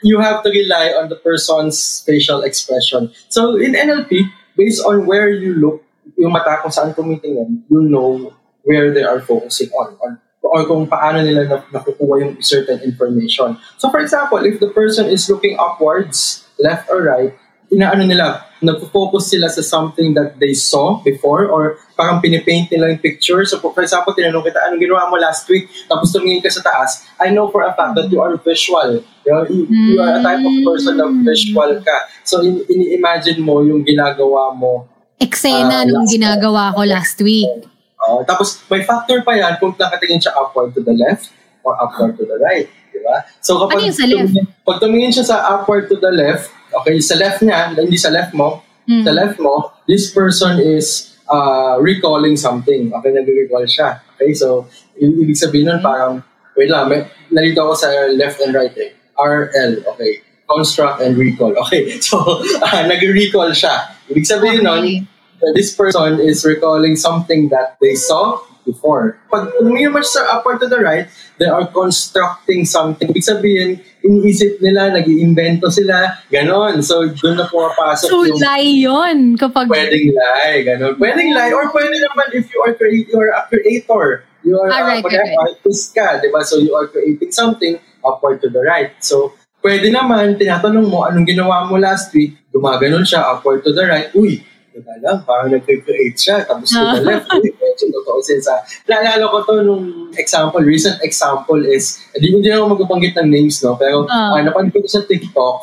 [0.03, 3.13] you have to rely on the person's facial expression.
[3.29, 5.85] So, in NLP, based on where you look,
[6.17, 8.33] yung mata kung saan tumitingin, you know
[8.65, 13.59] where they are focusing on, on or kung paano nila na, nakukuha yung certain information.
[13.83, 17.35] So, for example, if the person is looking upwards, left or right,
[17.69, 23.03] inaano nila, nagpo-focus sila sa something that they saw before or parang pinipaint nila yung
[23.03, 23.45] picture.
[23.45, 25.69] So, for example, tinanong kita, anong ginawa mo last week?
[25.89, 27.05] Tapos tumingin ka sa taas.
[27.21, 29.05] I know for a fact that you are visual.
[29.25, 31.97] You, know, you, you are a type of person na visual ka.
[32.25, 37.49] So, in, ini-imagine mo yung ginagawa mo Eksena Ah, nung ginagawa ko last week.
[37.97, 41.33] Uh, tapos may factor pa yan kung nakatingin siya upward to the left
[41.65, 42.69] or upward to the right.
[42.93, 43.25] Di ba?
[43.41, 44.29] So kapag, Ano yung sa left?
[44.29, 48.11] tumingin, pag tumingin siya sa upward to the left, okay, sa left niya, hindi sa
[48.11, 49.03] left mo, Hmm.
[49.03, 52.95] sa left mo, this person is uh, recalling something.
[52.95, 53.99] Okay, nag-recall siya.
[54.15, 56.23] Okay, so i- ibig sabihin nun parang
[56.55, 58.95] wait lang, may, nalito ako sa left and right eh.
[59.19, 60.23] RL, okay.
[60.47, 61.51] Construct and recall.
[61.67, 62.23] Okay, so
[62.63, 63.91] uh, nag-recall siya.
[64.07, 65.03] Ibig sabihin Okay.
[65.03, 65.11] nun,
[65.59, 69.17] this person is recalling something that they saw before.
[69.31, 71.07] Pag tumingin mo sa upward to the right,
[71.39, 73.09] they are constructing something.
[73.09, 73.71] Ibig sabihin,
[74.03, 76.83] iniisip nila, nag iimbento sila, ganon.
[76.83, 79.71] So, doon na pumapasok So, yung lie yun kapag...
[79.71, 80.99] pwedeng lie, ganon.
[80.99, 84.27] Pwedeng lie, or pwede naman if you are, crea- you are a creator.
[84.43, 85.59] You are, Ah, uh, right, kunyari, right, right.
[85.63, 86.43] artist ka, di ba?
[86.43, 88.95] So, you are creating something upward to the right.
[88.99, 92.39] So, pwede naman, tinatanong mo, anong ginawa mo last week?
[92.51, 94.15] Gumaganon siya, upward to the right.
[94.15, 94.39] Uy,
[94.71, 96.47] teka lang, parang nag-create siya.
[96.47, 98.55] Tapos to the left, uy, medyo totoo siya sa...
[98.89, 99.85] Naalala ko to nung
[100.17, 103.77] example, recent example is, hindi hindi na ako magbabanggit ng names, no?
[103.77, 104.33] Pero, Ah.
[104.33, 105.57] uh, napanood ko sa TikTok,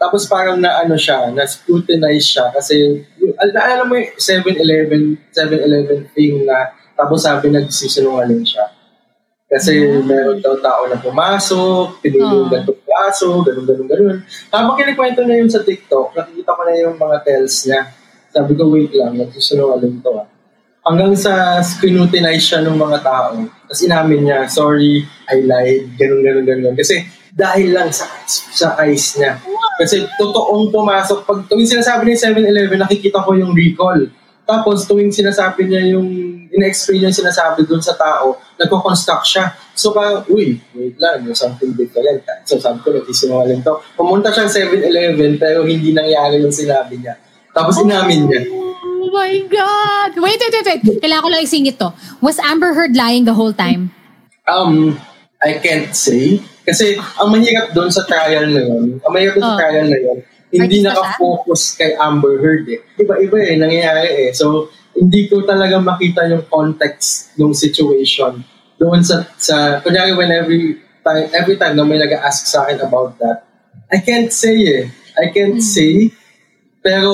[0.00, 5.02] tapos parang na ano siya, na scrutinize siya kasi yung, al- naalala mo yung 7-Eleven,
[5.28, 8.74] 7-Eleven thing na tapos sabi nagsisinungaling siya.
[9.48, 12.52] Kasi meron daw tao na pumasok, pinili yung Ah.
[12.58, 14.18] gantong kaso, ganun, ganun, ganun.
[14.48, 17.80] Habang kinikwento na yun sa TikTok, nakikita ko na yung mga tells niya.
[18.28, 20.28] Sabi ko, wait lang, nagsisinungaling to ah.
[20.88, 23.36] Hanggang sa scrutinize siya ng mga tao.
[23.44, 26.72] Tapos inamin niya, sorry, I lied, ganun, ganun, ganun.
[26.72, 29.36] Kasi dahil lang sa, sa eyes niya.
[29.76, 31.28] Kasi totoong pumasok.
[31.28, 34.08] Pag tuwing sinasabi niya yung 7-Eleven, nakikita ko yung recall.
[34.48, 36.08] Tapos tuwing sinasabi niya yung
[36.48, 39.52] in-explain yung sinasabi dun sa tao, nagko-construct siya.
[39.76, 42.24] So ka, uy, wait lang, there's something different.
[42.48, 43.76] So sabi ko, nagsisinungaling to.
[43.94, 47.14] Pumunta siya sa 7-Eleven pero hindi nangyari yung sinabi niya.
[47.52, 48.42] Tapos inamin niya.
[49.08, 50.20] Oh my God!
[50.20, 51.00] Wait, wait, wait, wait.
[51.00, 51.88] Kailangan ko lang isingit to.
[52.20, 53.88] Was Amber Heard lying the whole time?
[54.44, 55.00] Um,
[55.40, 56.44] I can't say.
[56.60, 59.60] Kasi ang mahirap doon sa trial na yun, ang mahirap doon sa Oh.
[59.64, 60.18] trial na yun,
[60.52, 60.92] hindi Artista siya?
[60.92, 62.84] nakafocus kay Amber Heard eh.
[63.00, 64.30] Iba-iba eh, nangyayari eh.
[64.36, 68.44] So, hindi ko talaga makita yung context ng situation.
[68.76, 73.16] Doon sa, sa kunyari when every time, every time na may nag-ask sa akin about
[73.16, 73.48] that,
[73.88, 74.84] I can't say eh.
[75.16, 75.64] I can't Hmm.
[75.64, 76.12] say.
[76.78, 77.08] Pero,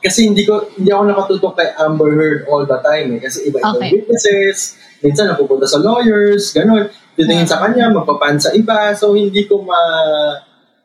[0.00, 3.20] kasi hindi ko hindi ako nakatutok kay Amber Heard all the time eh.
[3.20, 4.00] Kasi iba-iba Okay.
[4.00, 6.88] witnesses, minsan napupunta sa lawyers, ganun.
[7.16, 8.96] Titingin sa kanya, magpapan sa iba.
[8.96, 9.76] So, hindi ko ma...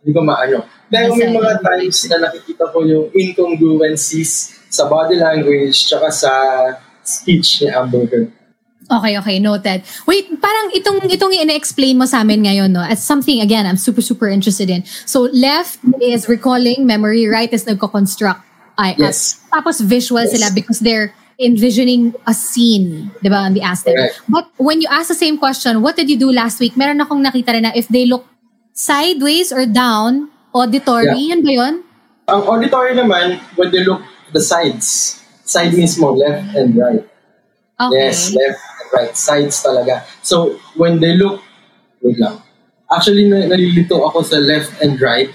[0.04, 0.62] Hindi ko maano.
[0.86, 6.32] Pero may mga times na nakikita ko yung incongruencies sa body language tsaka sa
[7.01, 8.30] speech ni Amber Heard.
[8.86, 9.82] Okay, okay, noted.
[10.06, 12.86] Wait, parang itong itong ina-explain mo sa amin ngayon, no?
[12.86, 14.86] As something again, I'm super super interested in.
[15.10, 18.45] So left is recalling memory, right is nagko-construct.
[18.75, 19.39] Ay, Yes.
[19.49, 20.35] at- tapos visual Yes.
[20.35, 23.95] sila because they're envisioning a scene, 'di ba, on the them.
[23.95, 24.23] Correct.
[24.27, 26.79] But when you ask the same question, what did you do last week?
[26.79, 28.23] Meron akong nakita rin na if they look
[28.71, 31.75] sideways or down, auditory, yun ba yun?
[32.31, 33.99] Ang auditory naman, when they look
[34.31, 37.03] the sides, side mismo, left and right.
[37.75, 38.07] Okay.
[38.07, 39.13] Yes, left and right.
[39.15, 40.07] Sides talaga.
[40.23, 41.43] So, when they look,
[41.99, 42.39] wait lang.
[42.88, 45.27] Actually, na- nalilito ako sa left and right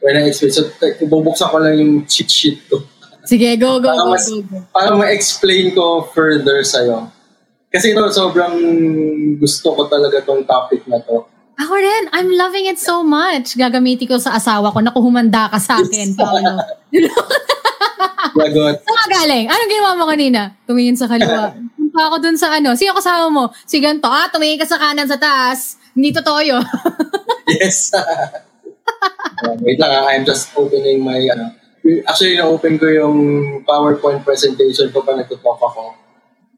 [0.00, 0.52] when I explain.
[0.52, 0.68] So,
[1.04, 2.82] bubuksan ko lang yung cheat sheet ko.
[3.28, 4.58] Sige, go, go, Para, go, mas, go, go.
[4.72, 7.12] para ma-explain ko further sa'yo.
[7.68, 8.56] Kasi ito, sobrang
[9.36, 11.28] gusto ko talaga tong topic na to.
[11.58, 13.58] Ako rin, I'm loving it so much.
[13.58, 14.80] Gagamitin ko sa asawa ko.
[14.80, 16.62] Naku, humanda ka sa akin, Paolo.
[18.38, 18.76] Lagot.
[18.86, 19.46] Saan ka galing?
[19.50, 20.54] Anong ginawa mo kanina?
[20.64, 21.52] Tumingin sa kaliwa.
[21.76, 22.72] Punta ako dun sa ano.
[22.78, 23.44] Sino kasama mo?
[23.66, 24.06] Si ganito.
[24.08, 25.76] Ah, tumingin ka sa kanan sa taas.
[25.92, 26.64] Hindi totoo yun.
[27.60, 27.90] Yes.
[29.38, 31.54] Uh, wait lang, ah, I'm just opening my, ano,
[32.06, 33.16] actually, na-open ko yung
[33.64, 35.94] PowerPoint presentation ko pa nagtutalk ako.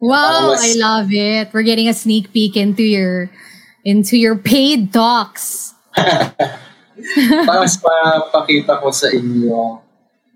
[0.01, 1.53] wow, mas- I love it.
[1.53, 3.29] We're getting a sneak peek into your
[3.85, 5.77] into your paid talks.
[7.49, 9.81] Para mas mapakita ko sa inyo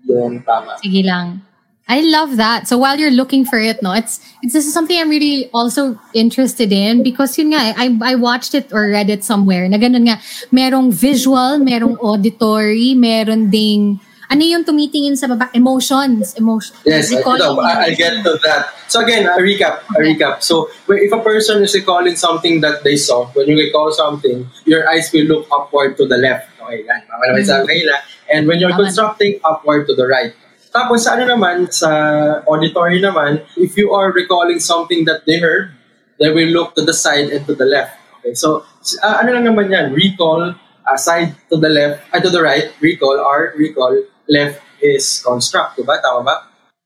[0.05, 0.77] yung tama.
[0.81, 1.41] Sige lang.
[1.87, 2.67] I love that.
[2.67, 5.99] So while you're looking for it, no, it's it's this is something I'm really also
[6.17, 9.77] interested in because yun nga, eh, I I watched it or read it somewhere na
[9.77, 10.17] ganun nga,
[10.49, 14.01] merong visual, merong auditory, meron ding
[14.33, 15.53] ano yung tumitingin sa baba?
[15.53, 16.33] Emotions.
[16.33, 16.73] Emotion.
[16.89, 18.73] Yes, I, Recalling ito, I- get to that.
[18.89, 20.17] So again, a recap, a Okay.
[20.17, 20.41] recap.
[20.41, 24.89] So if a person is recalling something that they saw, when you recall something, your
[24.89, 26.49] eyes will look upward to the left.
[26.57, 27.05] Okay, yan.
[27.05, 28.01] Mama naman sa kanila.
[28.25, 28.89] And when you're Tama.
[28.89, 30.33] constructing, upward to the right.
[30.75, 31.87] Tapos sa ano naman, sa
[32.43, 35.71] auditory naman, if you are recalling something that they heard,
[36.19, 37.95] they will look to the side and to the left.
[38.19, 38.67] Okay, so
[38.99, 40.51] ah, ano lang naman yan, recall,
[40.83, 43.95] uh, side to the left, uh, to the right, recall, or recall,
[44.27, 45.95] left is construct, diba?
[46.03, 46.35] Tama ba?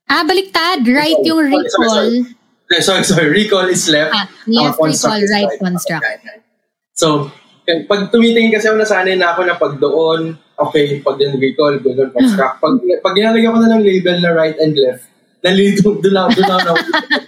[0.05, 0.85] Ah, baliktad.
[0.85, 1.89] Right yung Sorry, sorry, recall.
[2.69, 2.81] sorry.
[2.81, 3.29] Sorry, sorry.
[3.33, 4.13] Recall is left.
[4.13, 6.05] Ah, left construct recall, right construct.
[6.05, 6.37] Okay, okay.
[6.93, 7.33] So,
[7.89, 12.11] pag tumitingin kasi ako, nasanay na ako na pag doon, okay, pag din recall, doon
[12.11, 12.59] construct.
[12.59, 15.07] Pag, pag ginalagyan ko na ng label na right and left,
[15.39, 16.59] nalito, doon lang, doon lang.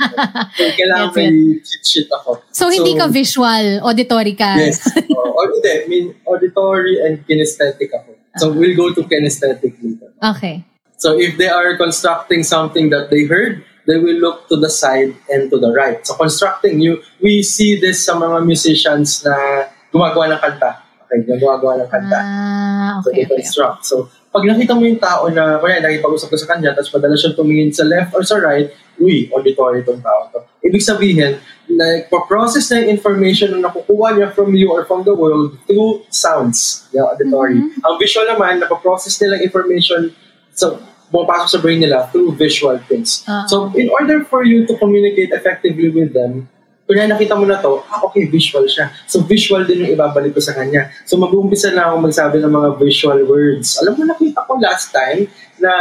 [0.58, 1.32] so, kailangan Yes, may
[1.64, 2.44] cheat sheet ako.
[2.52, 4.60] So, hindi ka visual, auditory ka.
[4.60, 4.84] Yes.
[4.92, 8.20] Uh, or hindi, I mean, auditory and kinesthetic ako.
[8.40, 10.12] So, we'll go to kinesthetic later.
[10.20, 10.64] Okay.
[11.00, 15.16] So, if they are constructing something that they heard, they will look to the side
[15.32, 16.06] and to the right.
[16.06, 20.81] So, constructing, you we see this sa mga musicians na gumagawa ng kanta.
[21.12, 22.20] Okay, gumagawa ng kanta.
[22.24, 23.44] Ah, So, okay, they okay.
[23.44, 23.84] construct.
[23.84, 27.36] So, pag nakita mo yung tao na, kaya nakipag-usap ko sa kanya, tapos madalas siyang
[27.36, 30.40] tumingin sa left or sa right, uy, auditory itong tao to.
[30.64, 31.36] Ibig sabihin,
[31.68, 36.88] nagpo-process na yung information na nakukuha niya from you or from the world through sounds,
[36.96, 37.60] yung auditory.
[37.60, 40.16] Ang visual naman, napo-process nila information
[40.56, 40.80] sa
[41.12, 43.28] pumapasok sa brain nila through visual things.
[43.28, 43.44] Ah.
[43.52, 46.48] So, in order for you to communicate effectively with them,
[46.92, 48.92] kung nakita mo na to, ah, okay, visual siya.
[49.08, 50.92] So, visual din yung ibabalik ko sa kanya.
[51.08, 53.80] So, mag-uumpisa na ako magsabi ng mga visual words.
[53.80, 55.72] Alam mo, nakita ko last time na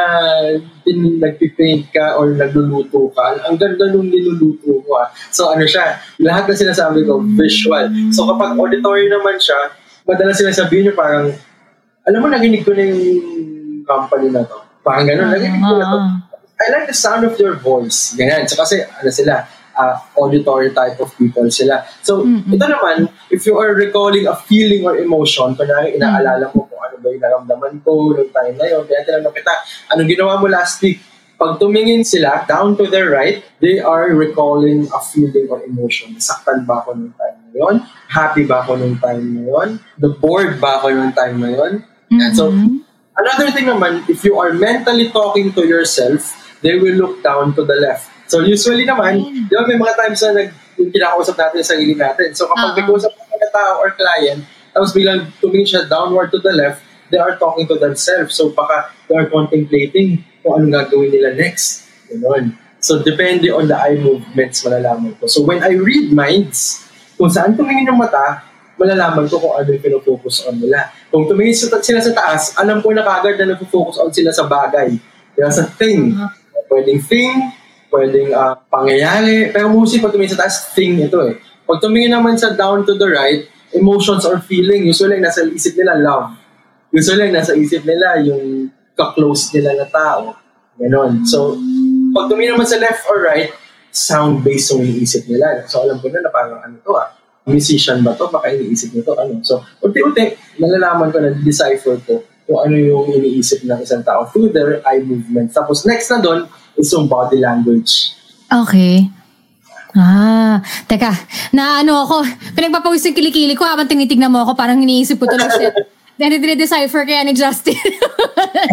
[0.87, 3.43] din, nagpipaint ka or nagluluto ka.
[3.43, 5.03] Ang ganda nung niluluto ko.
[5.03, 5.11] Ah.
[5.35, 7.91] So, ano siya, lahat na sinasabi ko, visual.
[8.15, 9.75] So, kapag auditory naman siya,
[10.07, 11.35] madalas sinasabi niyo parang,
[12.07, 13.03] alam mo, naginig ko na yung
[13.83, 14.63] company na to.
[14.87, 15.99] Parang gano'n, naginig ko na to.
[15.99, 16.11] Ah.
[16.61, 18.15] I like the sound of your voice.
[18.15, 18.47] Ganyan.
[18.47, 19.49] So kasi, ano sila,
[19.81, 21.81] uh, auditory type of people sila.
[22.05, 26.81] So, ito naman, if you are recalling a feeling or emotion, kunwari inaalala mo kung
[26.85, 29.53] ano ba yung naramdaman ko noong time na yun, kaya tinanong kita,
[29.97, 31.01] anong ginawa mo last week?
[31.41, 36.13] Pag tumingin sila, down to their right, they are recalling a feeling or emotion.
[36.21, 37.75] Saktan ba ako noong time na yun?
[38.13, 39.69] Happy ba ako noong time na yun?
[39.97, 41.73] The bored ba ako noong time na yun?
[42.13, 42.53] And so,
[43.21, 46.33] Another thing naman, if you are mentally talking to yourself,
[46.65, 48.09] they will look down to the left.
[48.31, 51.99] So usually naman, di ba may mga times na nag, yung kinakausap natin sa sarili
[51.99, 52.31] natin.
[52.31, 52.95] So kapag may Oo.
[52.95, 56.79] kausap ka ng tao or client, tapos biglang tumingin siya downward to the left,
[57.11, 58.39] they are talking to themselves.
[58.39, 61.91] So baka they are contemplating kung anong gagawin nila next.
[62.07, 62.55] Ganun.
[62.79, 65.27] So depende on the eye movements, malalaman ko.
[65.27, 66.87] So when I read minds,
[67.19, 68.47] kung saan tumingin yung mata,
[68.79, 70.87] malalaman ko kung ano yung pinofocus on nila.
[71.11, 74.95] Kung tumingin sila sa taas, alam ko na kagad na nagpo-focus on sila sa bagay.
[75.35, 76.15] Kaya sa thing.
[76.71, 77.51] Pwedeng thing,
[77.91, 79.51] pwedeng ah, pangyayari.
[79.51, 81.37] Pero mostly pag tumingin sa taas, thing ito eh.
[81.67, 85.99] Pag tumingin naman sa down to the right, emotions or feeling, usually nasa isip nila
[85.99, 86.35] love.
[86.91, 90.35] Usually nasa isip nila yung ka-close nila na tao.
[90.79, 91.23] Ganon.
[91.27, 91.59] So,
[92.11, 93.51] pag tumingin naman sa left or right,
[93.91, 95.67] sound-based yung iniisip nila.
[95.67, 97.11] So, alam ko na na parang ano to ah,
[97.47, 98.31] musician ba to?
[98.31, 99.43] Baka iniisip nito ano.
[99.43, 104.51] So, unti-unti, nalalaman ko na decipher ko kung ano yung iniisip ng isang tao through
[104.51, 105.55] their eye movements.
[105.55, 106.51] Tapos, next na doon
[106.81, 108.17] is yung body language.
[108.49, 109.07] Okay.
[109.95, 111.11] Ah, teka,
[111.53, 112.23] na ano ako,
[112.55, 115.75] pinagpapawis yung kilikili ko habang tinitignan mo ako, parang iniisip ko tuloy siya.
[116.21, 117.81] Then, decipher kaya ni Justin.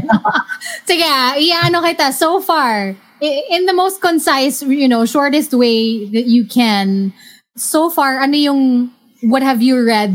[0.90, 2.92] Sige, ah, iano kita, so far,
[3.24, 7.14] in the most concise, you know, shortest way that you can,
[7.56, 8.92] so far, ano yung,
[9.24, 10.12] what have you read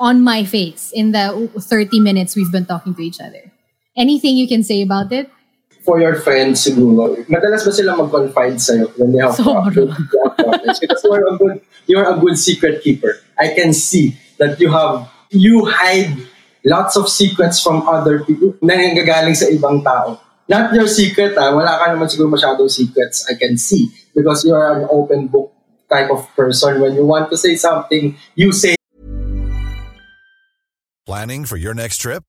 [0.00, 3.52] on my face in the 30 minutes we've been talking to each other?
[3.96, 5.30] Anything you can say about it?
[5.88, 9.72] For your friends, siguro, madalas ba sila mag-confide sa'yo when they have Sobra.
[9.72, 9.96] problems?
[9.96, 10.76] They have problems?
[10.84, 11.56] Because you are a good,
[11.88, 13.16] you are a good secret keeper.
[13.40, 16.12] I can see that you have, you hide
[16.60, 20.20] lots of secrets from other people na nanggagaling sa ibang tao.
[20.44, 21.56] Not your secret, ah.
[21.56, 23.24] wala ka naman siguro masyadong secrets.
[23.24, 23.88] I can see.
[24.12, 25.56] Because you are an open book
[25.88, 26.84] type of person.
[26.84, 28.76] When you want to say something, you say
[31.08, 32.28] Planning for your next trip?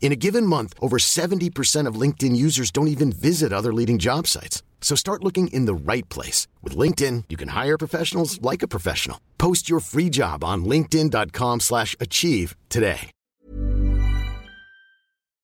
[0.00, 4.26] In a given month, over 70% of LinkedIn users don't even visit other leading job
[4.26, 4.64] sites.
[4.80, 6.48] So start looking in the right place.
[6.64, 9.20] With LinkedIn, you can hire professionals like a professional.
[9.38, 13.10] Post your free job on linkedin.com slash achieve today.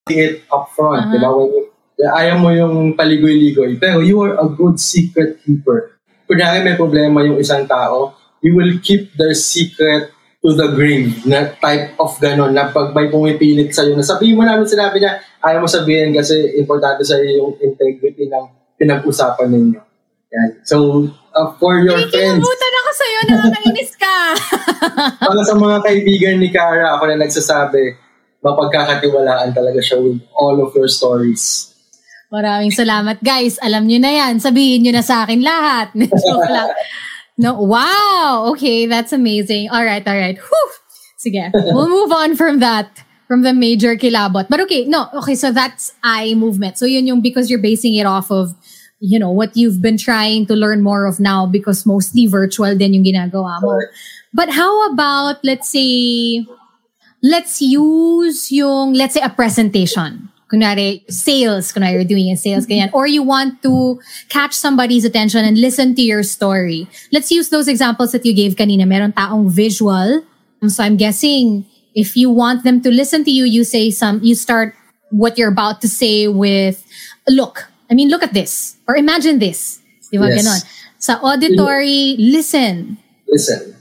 [0.08, 1.02] it up front.
[1.02, 1.12] Uh-huh.
[1.12, 1.30] Di ba?
[1.34, 1.70] When you-
[2.14, 3.80] ayaw mo yung paligoy-ligoy.
[3.80, 5.98] Pero you are a good secret keeper.
[6.30, 10.12] Kunyari may problema yung isang tao, you will keep their secret
[10.46, 14.46] to the grave na type of ganon na pag may pumipilit sa'yo na sabihin mo
[14.46, 18.46] namin sinabi niya ayaw mo sabihin kasi importante sa yung integrity ng
[18.78, 19.82] pinag-usapan ninyo.
[20.30, 20.50] Yan.
[20.62, 24.16] So, uh, for your friends, Kinikilabutan ako sa'yo, nakakainis ka.
[25.26, 27.98] para sa mga kaibigan ni Kara, ako na nagsasabi,
[28.38, 31.74] mapagkakatiwalaan talaga siya with all of your stories.
[32.30, 33.22] Maraming salamat.
[33.22, 34.42] Guys, alam nyo na yan.
[34.42, 35.94] Sabihin nyo na sa akin lahat.
[36.26, 36.70] Joke lang.
[37.38, 38.48] No, wow.
[38.52, 39.68] Okay, that's amazing.
[39.70, 40.38] All right, all right.
[40.38, 40.70] Whew.
[41.18, 43.04] Sige, we'll move on from that.
[43.26, 44.46] From the major kilabot.
[44.48, 45.08] But okay, no.
[45.12, 46.78] Okay, so that's eye movement.
[46.78, 48.54] So yun yung because you're basing it off of,
[49.00, 52.94] you know, what you've been trying to learn more of now because mostly virtual din
[52.94, 53.80] yung ginagawa mo.
[54.32, 56.46] But how about, let's say,
[57.20, 60.30] let's use yung, let's say, a presentation.
[60.46, 62.90] Kunwari, sales, kunwari you're doing a sales, ganyan.
[62.94, 66.86] Or you want to catch somebody's attention and listen to your story.
[67.10, 68.86] Let's use those examples that you gave kanina.
[68.86, 70.22] Meron taong visual.
[70.68, 74.34] So I'm guessing if you want them to listen to you, you say some, you
[74.34, 74.74] start
[75.10, 76.84] what you're about to say with,
[77.28, 78.76] look, I mean, look at this.
[78.86, 79.78] Or imagine this.
[80.10, 80.42] Di ba Yes.
[80.42, 80.60] ganon?
[80.98, 82.98] Sa auditory, listen.
[83.26, 83.74] Listen,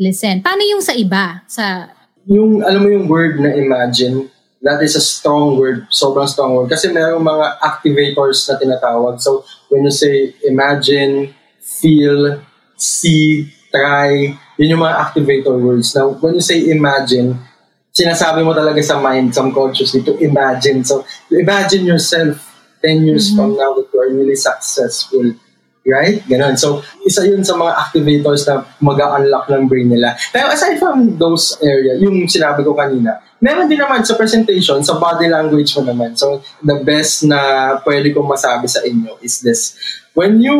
[0.00, 0.40] Listen.
[0.40, 1.44] Paano yung sa iba?
[1.44, 1.92] Sa
[2.24, 4.32] yung, alam mo yung word na imagine,
[4.62, 6.68] that is a strong word, sobrang strong word.
[6.68, 9.16] Kasi merong mga activators na tinatawag.
[9.20, 12.44] So, when you say imagine, feel,
[12.76, 15.96] see, try, yun yung mga activator words.
[15.96, 17.40] Now, when you say imagine,
[17.88, 20.84] sinasabi mo talaga sa mind, subconsciously, to imagine.
[20.84, 22.44] So, imagine yourself
[22.84, 25.32] 10 years from now that you are really successful.
[25.80, 26.20] Right?
[26.28, 26.60] Ganon.
[26.60, 30.12] So, isa yun sa mga activators na mag-unlock ng brain nila.
[30.28, 35.00] Pero aside from those area, yung sinabi ko kanina, meron din naman sa presentation, sa
[35.00, 36.14] body language mo naman.
[36.14, 39.74] So, the best na pwede kong masabi sa inyo is this.
[40.12, 40.56] When you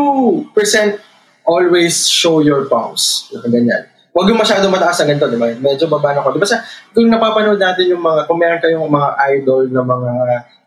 [0.56, 0.98] present,
[1.44, 3.28] always show your palms.
[3.46, 3.86] Ganyan.
[4.10, 5.54] Huwag yung masyado mataas na ganito, di ba?
[5.54, 6.34] Medyo baba na ko.
[6.34, 10.12] Di ba sa, kung napapanood natin yung mga, kung meron kayong mga idol na mga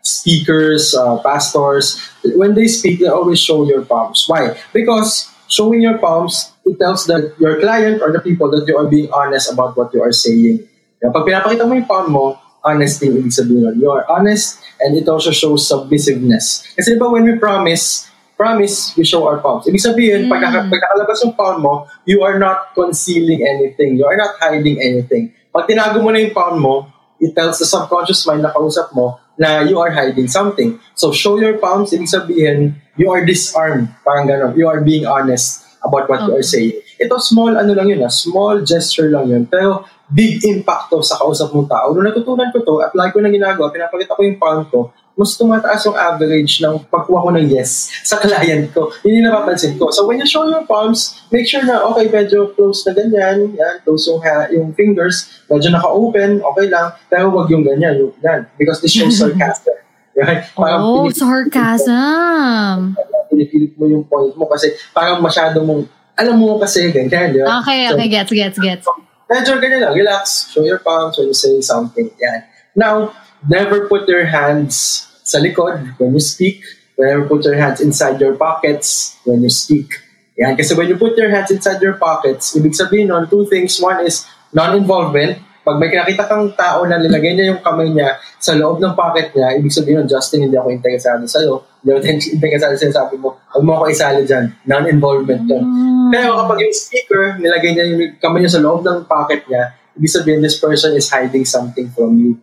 [0.00, 2.00] speakers, uh, pastors,
[2.36, 4.24] when they speak, they always show your palms.
[4.28, 4.56] Why?
[4.72, 8.88] Because showing your palms, it tells the, your client or the people that you are
[8.88, 10.64] being honest about what you are saying.
[11.12, 12.24] Pag pinapakita mo yung palm mo,
[12.64, 13.76] honesty yung ibig sabihin nun.
[13.76, 16.64] You are honest and it also shows submissiveness.
[16.72, 19.68] Kasi di ba when we promise, promise, we show our palms.
[19.68, 20.30] Ibig sabihin, Mm.
[20.32, 24.00] pagkaka- pagkakalabas yung palm mo, you are not concealing anything.
[24.00, 25.30] You are not hiding anything.
[25.52, 26.88] Pag tinago mo na yung palm mo,
[27.20, 30.78] it tells the subconscious mind na kausap mo na you are hiding something.
[30.98, 33.90] So, show your palms, ibig sabihin, you are disarmed.
[34.02, 34.54] Parang gano'n.
[34.58, 36.74] You are being honest about what you are saying.
[36.98, 39.44] Ito, small, ano lang yun, ah, small gesture lang yun.
[39.46, 41.92] Pero, big impact to sa kausap mong tao.
[41.92, 45.38] Nung natutunan ko to, at like ko na ginagawa, pinapakita ko yung palm ko, mas
[45.38, 48.90] tumataas yung average ng pagkuha ko ng yes sa client ko.
[49.06, 49.88] Yun yung napapansin ko.
[49.94, 53.74] So when you show your palms, make sure na okay, medyo close na ganyan, yan,
[53.86, 58.42] close yung, ha- yung fingers, medyo naka-open, okay lang, pero wag yung ganyan, yung, yan,
[58.58, 59.78] because this shows sarcasm.
[60.14, 60.46] Right?
[60.58, 62.98] Oh, pinipili- sarcasm.
[63.30, 67.62] pinipilit mo yung point mo kasi parang masyado mong, alam mo kasi, ganyan, ba?
[67.62, 68.86] Okay, So, okay, gets, gets, gets.
[69.24, 72.12] Medyo ganyan lang, relax, show your palms when you say something.
[72.20, 72.44] Yan.
[72.76, 73.16] Now,
[73.48, 76.60] never put your hands sa likod when you speak.
[76.98, 79.88] Never put your hands inside your pockets when you speak.
[80.36, 80.56] Yan.
[80.56, 83.80] Kasi when you put your hands inside your pockets, ibig sabihin nun, two things.
[83.80, 85.40] One is non-involvement.
[85.64, 89.32] Pag may nakita kang tao na nilagay niya yung kamay niya sa loob ng pocket
[89.32, 91.64] niya, ibig sabihin nun, Justin, hindi ako interesado sa'yo.
[91.80, 92.00] Hindi ako
[92.36, 92.92] interesado sa'yo.
[92.92, 94.52] Sabi mo, huwag mo ako isali dyan.
[94.68, 95.64] Non-involvement yun.
[96.12, 100.12] Pero kapag yung speaker, nilagay niya yung kamay niya sa loob ng pocket niya, ibig
[100.12, 102.36] sabihin this person is hiding something from you.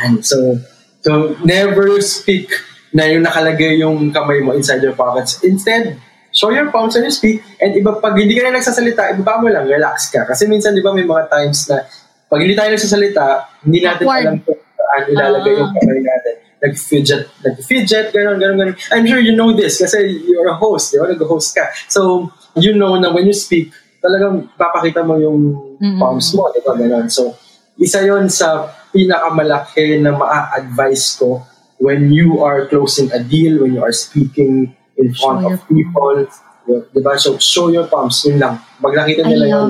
[0.00, 0.56] And so,
[1.04, 2.48] so never speak
[2.96, 5.44] na yung nakalagay yung kamay mo inside your pockets.
[5.44, 6.00] Instead,
[6.32, 7.44] show your palms when you speak.
[7.60, 10.24] And iba, pag hindi ka na nagsasalita, ibaba mo lang, relax ka.
[10.24, 11.84] Kasi minsan, di ba, may mga times na
[12.26, 13.24] pag hindi tayo nagsasalita,
[13.62, 14.24] hindi natin Awkward.
[14.26, 15.58] alam kung saan ilalagay Ah.
[15.62, 16.34] yung kamay natin.
[16.56, 18.76] Nag-fidget, nag-fidget, gano'n, gano'n, gano'n.
[18.90, 21.06] I'm sure you know this kasi you're a host, di ba?
[21.06, 21.68] Nag-host ka.
[21.86, 23.70] So, you know na when you speak,
[24.00, 26.00] talagang papakita mo yung Mm-mm.
[26.00, 26.72] palms mo, di ba?
[26.74, 27.06] Gano'n.
[27.12, 27.36] So,
[27.76, 31.44] isa yon sa pinakamalaki na maa-advise ko
[31.76, 36.24] when you are closing a deal, when you are speaking in front Show of people.
[36.66, 37.14] Di ba?
[37.20, 38.24] So, show your palms.
[38.24, 38.64] Yun lang.
[38.80, 39.68] Pag nakita nila yun,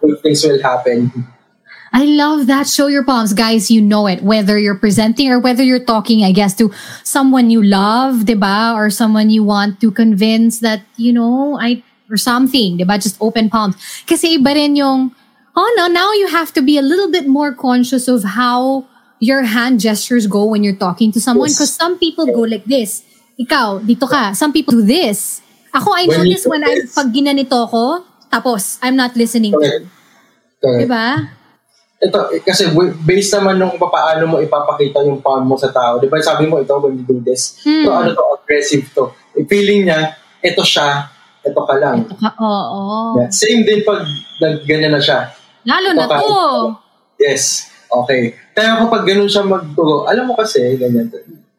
[0.00, 1.12] good things will happen.
[1.92, 2.68] I love that.
[2.68, 3.34] Show your palms.
[3.34, 4.22] Guys, you know it.
[4.22, 6.70] Whether you're presenting or whether you're talking, I guess, to
[7.02, 8.74] someone you love, diba?
[8.74, 12.94] Or someone you want to convince that, you know, I, or something, diba?
[13.02, 13.74] Just open palms.
[14.06, 15.10] Kasi iba rin yung,
[15.56, 18.86] oh no, now you have to be a little bit more conscious of how
[19.18, 21.48] your hand gestures go when you're talking to someone.
[21.48, 21.58] Yes.
[21.58, 23.02] Because some people go like this.
[23.34, 24.30] Ikaw, dito ka.
[24.32, 25.42] Some people do this.
[25.74, 29.82] Ako, I When this do when this- pag ginanito ko, tapos, I'm not listening Correct.
[29.82, 30.62] to.
[30.62, 30.86] Correct.
[30.86, 31.06] Diba?
[32.00, 32.72] Ito, eh, kasi
[33.04, 36.00] based naman nung paano mo ipapakita yung palm mo sa tao.
[36.00, 37.60] Di ba sabi mo ito when you do this?
[37.60, 37.84] Hmm.
[37.84, 39.12] So ano to, aggressive to.
[39.44, 41.12] feeling niya, ito siya,
[41.44, 42.08] ito ka lang.
[42.08, 43.20] Ito ka, oo.
[43.20, 43.28] Yeah.
[43.28, 44.00] Same din pag
[44.40, 45.28] nag- ganyan na siya.
[45.68, 46.32] Lalo na Ito ka, to.
[47.20, 47.68] Yes.
[47.90, 48.32] Okay.
[48.56, 51.12] Pero kapag ganun siya magturo, alam mo kasi, ganyan.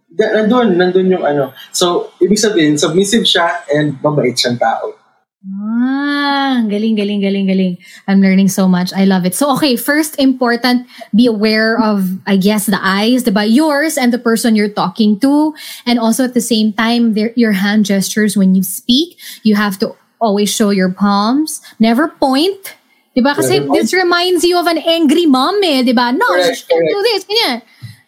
[0.10, 1.54] ga- Nandun, nandun yung ano.
[1.70, 5.01] So, ibig sabihin, submissive siya and mabait siyang tao.
[5.42, 7.78] Ah, galing, galing, galing, galing.
[8.08, 8.94] I'm learning so much.
[8.94, 9.34] I love it.
[9.34, 10.86] So, okay, first important,
[11.16, 13.50] be aware of, I guess, the eyes, diba?
[13.50, 15.56] Yours and the person you're talking to.
[15.90, 19.18] And also at the same time, your hand gestures when you speak.
[19.42, 21.58] You have to always show your palms.
[21.80, 22.78] Never point.
[23.18, 23.34] Diba?
[23.34, 23.74] Kasi point.
[23.74, 25.82] this reminds you of an angry mom eh.
[25.82, 26.14] Diba?
[26.14, 27.10] No, you Correct, shouldn't do correct.
[27.10, 27.22] this.
[27.26, 27.58] Ganyan.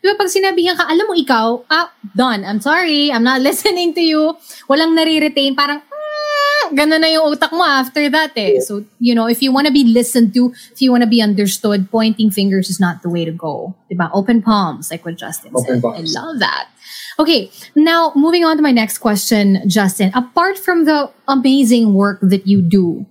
[0.06, 2.46] Diba pag sinabihan ka, alam mo ikaw, ah, done.
[2.46, 3.10] I'm sorry.
[3.10, 4.38] I'm not listening to you.
[4.70, 5.58] Walang nare-retain.
[5.58, 5.82] Parang,
[6.76, 8.59] ganun na yung utak mo after that eh.
[8.59, 11.21] So, you know, if you want to be listened to, if you want to be
[11.21, 13.76] understood, pointing fingers is not the way to go.
[13.91, 14.09] Diba?
[14.13, 15.82] Open palms, like what Justin Open said.
[15.82, 16.15] palms.
[16.15, 16.67] I love that.
[17.19, 20.11] Okay, now moving on to my next question, Justin.
[20.15, 23.05] Apart from the amazing work that you do,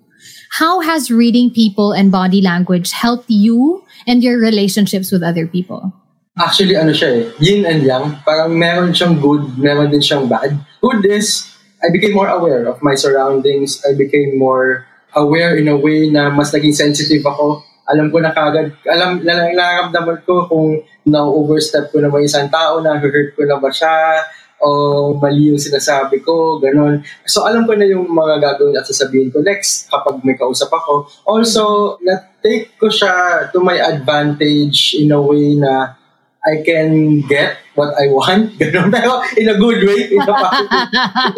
[0.58, 5.94] how has reading people and body language helped you and your relationships with other people?
[6.36, 8.16] Actually, ano siya eh, yin and yang.
[8.24, 10.56] Parang meron siyang good, meron din siyang bad.
[10.80, 11.51] Good is,
[11.82, 13.82] I became more aware of my surroundings.
[13.82, 17.66] I became more aware in a way na mas naging sensitive ako.
[17.90, 22.78] Alam ko na kagad, alam, na- nararamdaman ko kung na-overstep ko na ba isang tao,
[22.78, 24.22] na-hurt ko na ba siya,
[24.62, 27.02] o mali yung sinasabi ko, ganun.
[27.26, 31.10] So, alam ko na yung mga gagawin at sasabihin ko next kapag may kausap ako.
[31.26, 35.98] Also, na-take ko siya to my advantage in a way na
[36.42, 38.54] I can get what I want.
[38.60, 38.90] Ganun.
[38.90, 40.86] Pero in a good way, in a positive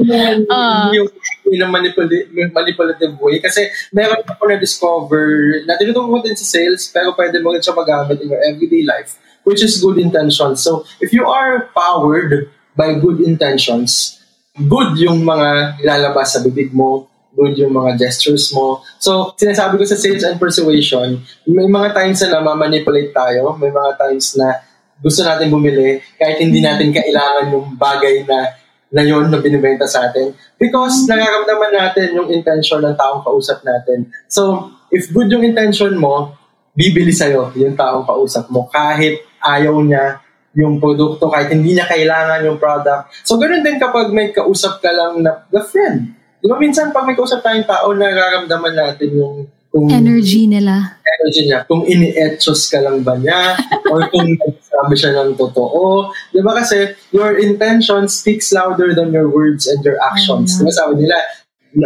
[0.01, 0.89] Hindi Ah.
[0.97, 1.09] yung
[1.53, 3.37] in a manipulative, manipulative way.
[3.39, 5.25] Kasi meron ako na-discover
[5.69, 8.81] na tinuturo ko din sa sales, pero pwede mo rin siya magamit in your everyday
[8.81, 10.65] life, which is good intentions.
[10.65, 14.19] So, if you are powered by good intentions,
[14.57, 18.81] good yung mga lalabas sa bibig mo, good yung mga gestures mo.
[18.97, 24.01] So, sinasabi ko sa sales and persuasion, may mga times na namamanipulate tayo, may mga
[24.01, 24.65] times na
[25.03, 28.55] gusto natin bumili kahit hindi natin kailangan yung bagay na
[28.95, 34.07] na yun na binibenta sa atin because nararamdaman natin yung intention ng taong kausap natin.
[34.31, 36.39] So, if good yung intention mo,
[36.79, 40.23] bibili sa'yo yung taong kausap mo kahit ayaw niya
[40.55, 43.11] yung produkto, kahit hindi niya kailangan yung product.
[43.27, 46.15] So, ganun din kapag may kausap ka lang na, na friend.
[46.39, 51.03] Di ba minsan pag may kausap tayong tao, nararamdaman natin yung kung Energy nila.
[51.03, 51.67] energy niya.
[51.67, 53.59] Kung ini-etchos ka lang ba niya
[53.95, 56.11] or kung nagsasabi siya ng totoo.
[56.35, 60.59] Di ba kasi your intention speaks louder than your words and your actions.
[60.59, 61.17] Di ba sabi nila,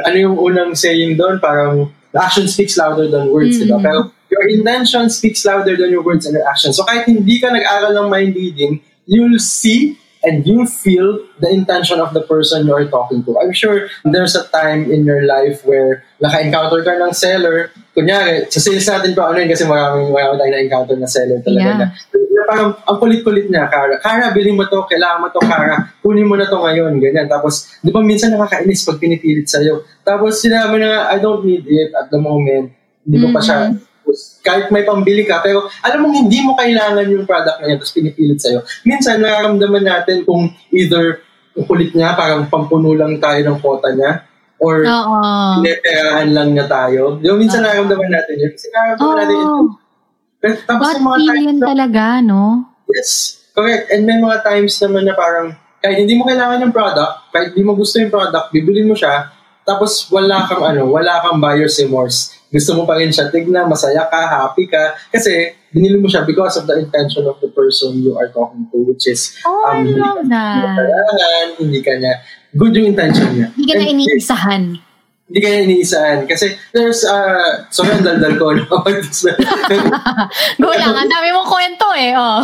[0.08, 1.36] ano yung unang saying doon?
[1.36, 3.60] Parang the action speaks louder than words.
[3.60, 3.76] Di ba?
[3.76, 6.80] Pero your intention speaks louder than your words and your actions.
[6.80, 12.02] So kahit hindi ka nag-aral ng mind reading, you'll see and you feel the intention
[12.02, 13.38] of the person you are talking to.
[13.38, 17.70] I'm sure there's a time in your life where naka-encounter ka ng seller.
[17.94, 21.66] Kunyari, sa sales natin pa ano yun kasi maraming marami tayong na-encounter na seller talaga
[21.68, 21.78] Yeah.
[21.78, 21.86] na,
[22.48, 24.00] parang ang kulit-kulit niya, Kara.
[24.00, 25.92] Kara, bilhin mo to, kailangan mo to, Kara.
[26.00, 27.28] Kunin mo na to ngayon, ganyan.
[27.28, 29.84] Tapos, di ba minsan nakakainis pag pinipilit sa'yo.
[30.00, 32.72] Tapos sinabi na nga, I don't need it at the moment.
[33.04, 33.72] Hindi ko pa siya
[34.42, 37.94] kahit may pambili ka, pero alam mo hindi mo kailangan yung product na yan, tapos
[37.94, 38.60] pinipilit sa'yo.
[38.84, 41.22] Minsan, nararamdaman natin kung either
[41.66, 44.24] kulit niya, parang pampuno lang tayo ng quota niya,
[44.58, 44.82] or
[45.62, 47.18] pineterahan lang niya tayo.
[47.18, 48.50] Ba, minsan nararamdaman natin yun.
[48.54, 49.48] Kasi nararamdaman natin yun.
[49.48, 49.66] Oh,
[50.38, 52.42] Pero Tapos yung mga times talaga, no?
[52.94, 53.10] yes,
[53.52, 53.90] correct.
[53.90, 57.62] And may mga times naman na parang, kahit hindi mo kailangan yung product, kahit hindi
[57.66, 59.30] mo gusto yung product, bibilin mo siya,
[59.68, 62.37] tapos wala kang ano, wala kang buyer's remorse.
[62.48, 66.56] Gusto mo pa rin siya tignan, masaya ka, happy ka, kasi binili mo siya because
[66.56, 70.00] of the intention of the person you are talking to, which is, Oh, I hindi
[70.00, 70.76] love ka that.
[70.80, 72.14] kailangan, hindi ka niya,
[72.56, 73.46] good yung intention niya.
[73.52, 74.64] Hindi ka na And- iniisahan.
[75.28, 76.18] hindi kaya iniisaan.
[76.24, 78.48] Kasi there's, uh, sorry ang daldal ko.
[80.56, 82.16] Go lang, ang dami mong kwento eh.
[82.16, 82.40] Oh.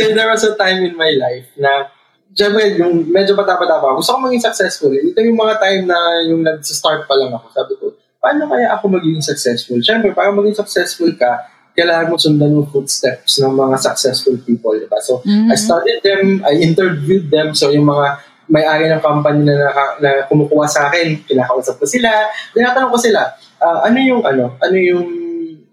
[0.00, 1.92] There was a time in my life na
[2.32, 4.88] Siyempre, yung medyo bata-bata pa, gusto ko maging successful.
[4.88, 7.46] Ito yung mga time na yung nag-start pa lang ako.
[7.52, 7.92] Sabi ko,
[8.22, 9.82] paano kaya ako maging successful?
[9.82, 14.78] Siyempre, para maging successful ka, kailangan mo sundan yung footsteps ng mga successful people.
[14.78, 15.02] Diba?
[15.02, 17.50] So, I studied them, I interviewed them.
[17.58, 22.30] So, yung mga may-ari ng company na, naka, na kumukuha sa akin, kinakausap ko sila.
[22.54, 25.04] Tinatanong ko sila, ah, ano yung, ano, ano yung,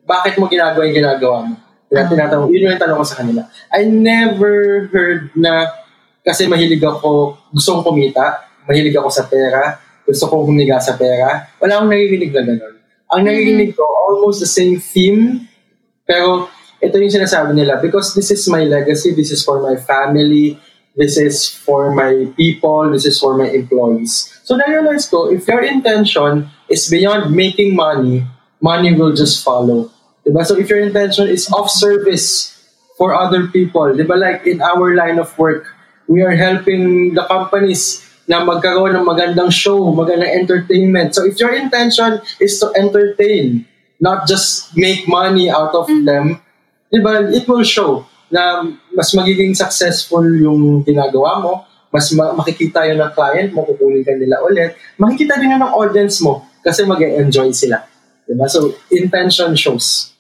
[0.10, 1.54] bakit mo ginagawa yung ginagawa mo?
[1.86, 3.46] Kaya tinatanong, yun yung tanong ko sa kanila.
[3.70, 5.70] I never heard na
[6.26, 9.78] kasi mahilig ako, gusto kong kumita, mahilig ako sa pera,
[10.10, 11.54] gusto kong humiga sa pera.
[11.62, 12.76] Wala akong naririnig na gano'n.
[13.14, 15.46] Ang naririnig ko, almost the same theme,
[16.10, 16.50] pero
[16.82, 20.58] ito yung sinasabi nila, because this is my legacy, this is for my family,
[20.98, 24.34] this is for my people, this is for my employees.
[24.42, 28.26] So na-realize ko, if your intention is beyond making money,
[28.58, 29.94] money will just follow.
[30.26, 30.42] Diba?
[30.42, 32.58] So if your intention is of service
[32.98, 34.18] for other people, diba?
[34.18, 35.70] like in our line of work,
[36.10, 41.18] we are helping the companies na magkaroon ng magandang show, magandang entertainment.
[41.18, 43.66] So if your intention is to entertain,
[43.98, 46.38] not just make money out of them,
[46.94, 48.62] diba, it will show na
[48.94, 51.54] mas magiging successful yung ginagawa mo,
[51.90, 55.74] mas ma- makikita yun ng client mo, kukunin ka nila ulit, makikita din yun ng
[55.74, 57.82] audience mo kasi mag enjoy sila.
[58.30, 58.46] Diba?
[58.46, 60.14] So, intention shows.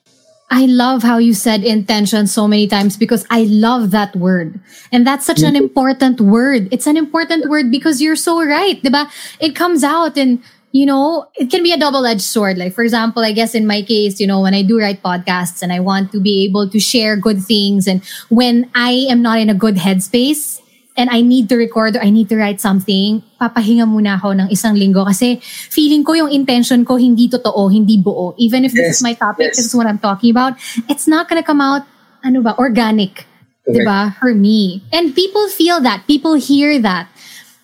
[0.51, 4.59] I love how you said intention so many times because I love that word.
[4.91, 6.67] And that's such an important word.
[6.71, 9.09] It's an important word because you're so right, diba?
[9.39, 10.41] It comes out and
[10.71, 12.57] you know, it can be a double-edged sword.
[12.57, 15.63] Like, for example, I guess in my case, you know, when I do write podcasts
[15.63, 19.39] and I want to be able to share good things and when I am not
[19.39, 20.58] in a good headspace
[20.99, 24.47] and I need to record or I need to write something, papahinga muna ako ng
[24.51, 25.39] isang linggo kasi
[25.71, 28.35] feeling ko yung intention ko hindi totoo, hindi buo.
[28.35, 29.63] Even if this Yes, is my topic, yes.
[29.63, 30.59] this is what I'm talking about,
[30.91, 31.87] it's not gonna come out,
[32.19, 33.23] ano ba, organic.
[33.63, 33.87] Correct.
[33.87, 34.01] Diba?
[34.19, 34.83] For me.
[34.91, 36.03] And people feel that.
[36.03, 37.07] People hear that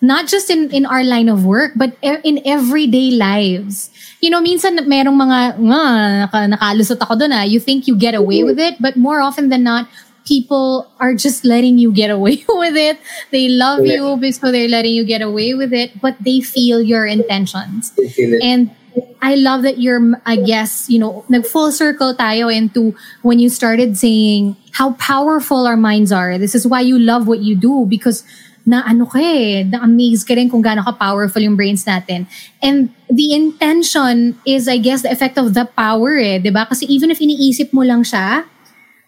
[0.00, 3.88] not just in in our line of work but e- in everyday lives.
[4.20, 5.82] You know, minsan merong mga nga
[6.24, 7.44] naka, nakalusot ako doon ah.
[7.44, 9.88] You think you get away with it, but more often than not,
[10.26, 12.98] people are just letting you get away with it.
[13.30, 14.22] They love Correct.
[14.22, 17.94] you, so they're letting you get away with it, but they feel your intentions.
[18.12, 18.42] Feel.
[18.42, 18.74] And
[19.22, 23.48] I love that you're, I guess, you know, nag full circle tayo into when you
[23.48, 26.38] started saying how powerful our minds are.
[26.38, 28.24] This is why you love what you do because
[28.66, 32.26] na ano ka eh, na-amaze ka rin kung gaano ka-powerful yung brains natin.
[32.58, 36.66] And the intention is, I guess, the effect of the power eh, di ba?
[36.66, 38.42] Kasi even if iniisip mo lang siya,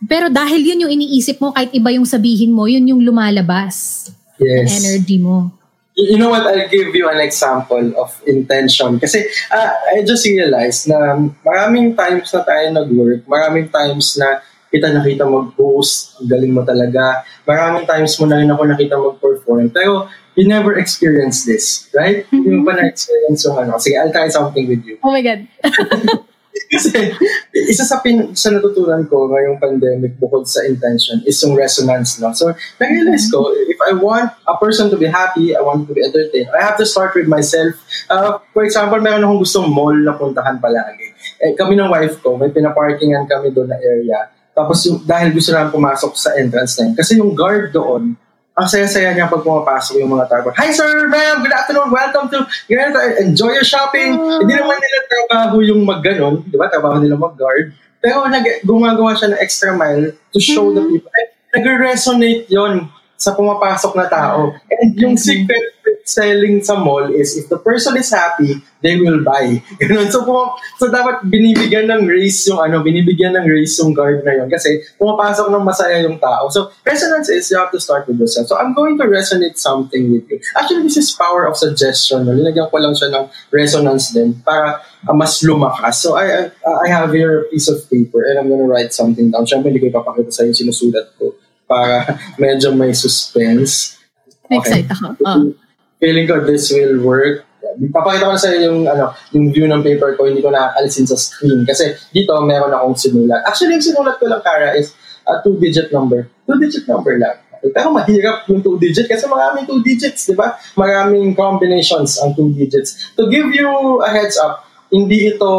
[0.06, 4.08] pero dahil yun yung iniisip mo, kahit iba yung sabihin mo, yun yung lumalabas.
[4.38, 4.78] yes.
[4.78, 5.50] Energy mo.
[5.98, 6.46] You know what?
[6.46, 9.02] I'll give you an example of intention.
[9.02, 14.38] Kasi ah, I just realized na maraming times na tayo nag-work, maraming times na
[14.70, 17.26] kita nakita mag-post, galing mo talaga.
[17.42, 19.74] Maraming times mo na rin ako nakita mag-perform.
[19.74, 20.06] Pero
[20.38, 22.30] you never experienced this, right?
[22.30, 23.74] Hindi mo pa na-experience yung ano.
[23.82, 25.02] Sige, I'll try something with you.
[25.02, 25.50] Oh my God.
[26.68, 27.16] Kasi
[27.56, 32.20] isa sa, pin, sa natutunan ko ngayong pandemic bukod sa intention is yung resonance.
[32.20, 32.36] No?
[32.36, 36.04] So, na-realize ko, if I want a person to be happy, I want to be
[36.04, 37.72] entertained, I have to start with myself.
[38.12, 41.16] Uh, for example, meron akong gustong mall na puntahan palagi.
[41.40, 44.28] Eh, kami ng wife ko, may pinaparkingan kami doon na area.
[44.52, 46.94] Tapos yung, dahil gusto namin pumasok sa entrance na yun.
[46.98, 48.18] Kasi yung guard doon,
[48.58, 50.50] ang saya-saya niya pag pumapasok yung mga tao.
[50.58, 54.18] Hi sir, ma'am, good afternoon, welcome to, ganito, enjoy your shopping.
[54.18, 56.66] Hindi naman nila trabaho yung mag-ganon, di ba?
[56.66, 57.70] Trabaho nila mag-guard.
[58.02, 61.10] Pero nag- gumagawa siya ng extra mile to show the people.
[61.54, 64.50] Nag-resonate yon sa pumapasok na tao.
[64.70, 65.77] And yung secret with
[66.08, 69.60] selling sa mall is if the person is happy, they will buy.
[69.80, 70.08] Ganun.
[70.08, 74.40] So, puma- so dapat binibigyan ng race yung ano, binibigyan ng race yung guard na
[74.40, 76.48] yun kasi pumapasok ng masaya yung tao.
[76.48, 78.48] So, resonance is you have to start with yourself.
[78.48, 80.40] So, I'm going to resonate something with you.
[80.56, 82.24] Actually, this is power of suggestion.
[82.24, 82.32] No?
[82.32, 86.00] Linagyan ko lang siya ng resonance din para uh, mas lumakas.
[86.00, 89.28] So, I, I, I have here a piece of paper and I'm gonna write something
[89.28, 89.44] down.
[89.44, 91.36] Siyempre, hindi ko ipapakita sa yung sinusulat ko
[91.68, 94.00] para medyo may suspense.
[94.48, 95.12] Excited ako.
[95.28, 95.67] Oh.
[95.98, 97.44] Feeling ko this will work.
[97.78, 101.06] Papakita ko na sa yung ano, yung view ng paper ko, hindi ko na alisin
[101.06, 103.42] sa screen kasi dito meron akong sinulat.
[103.46, 104.94] Actually, yung sinulat ko lang, Kara, is
[105.26, 106.26] a two-digit number.
[106.46, 107.38] Two-digit number lang.
[107.58, 110.54] Pero mahirap yung two digit kasi maraming two digits, di ba?
[110.78, 113.14] Maraming combinations ang two digits.
[113.18, 115.50] To give you a heads up, hindi ito,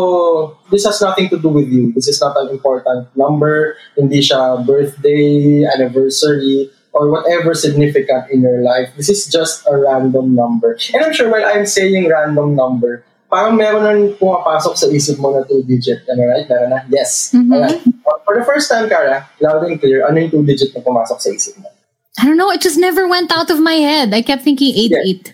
[0.74, 1.94] this has nothing to do with you.
[1.94, 3.78] This is not an important number.
[3.94, 8.90] Hindi siya birthday, anniversary, or whatever significant in your life.
[8.98, 10.78] This is just a random number.
[10.94, 15.30] And I'm sure when I'm saying random number, parang meron nang pumapasok sa isip mo
[15.30, 16.02] na two-digit.
[16.10, 16.48] Am I right?
[16.50, 16.80] Meron na?
[16.90, 17.34] Yes.
[17.34, 17.82] Alright.
[18.26, 21.62] For the first time, Kara, loud and clear, ano yung two-digit na pumasok sa isip
[21.62, 21.70] mo?
[22.18, 22.50] I don't know.
[22.50, 24.14] It just never went out of my head.
[24.14, 25.34] I kept thinking 8-8.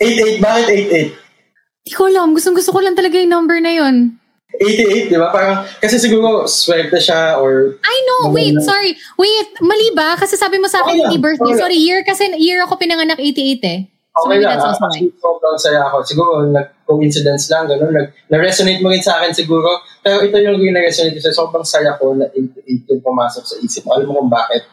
[0.00, 0.40] 88.
[0.40, 1.86] Bakit 88?
[1.86, 2.32] Di ko alam.
[2.32, 4.18] Gustong gusto ko lang talaga yung number na yun.
[4.58, 5.28] 88, di ba?
[5.32, 7.76] Parang, kasi siguro, swerte siya or...
[7.80, 8.32] I know.
[8.32, 8.96] Wait, sorry.
[9.20, 10.16] Wait, mali ba?
[10.16, 11.52] Kasi sabi mo sa akin Okay hindi birthday.
[11.52, 11.62] okay.
[11.62, 13.80] Sorry, year kasi year ako pinanganak 88 eh.
[14.16, 14.56] So Okay lang.
[14.56, 14.72] that's ah.
[14.72, 15.96] Actually, sobrang saya ako.
[16.00, 17.92] Siguro, nag-coincidence lang, gano'n.
[17.92, 19.84] Nag, na-resonate mo rin sa akin siguro.
[20.00, 23.84] Pero ito yung na-resonate sa sobrang saya ko na 88 yung pumasok sa isip.
[23.92, 24.64] Alam mo kung bakit?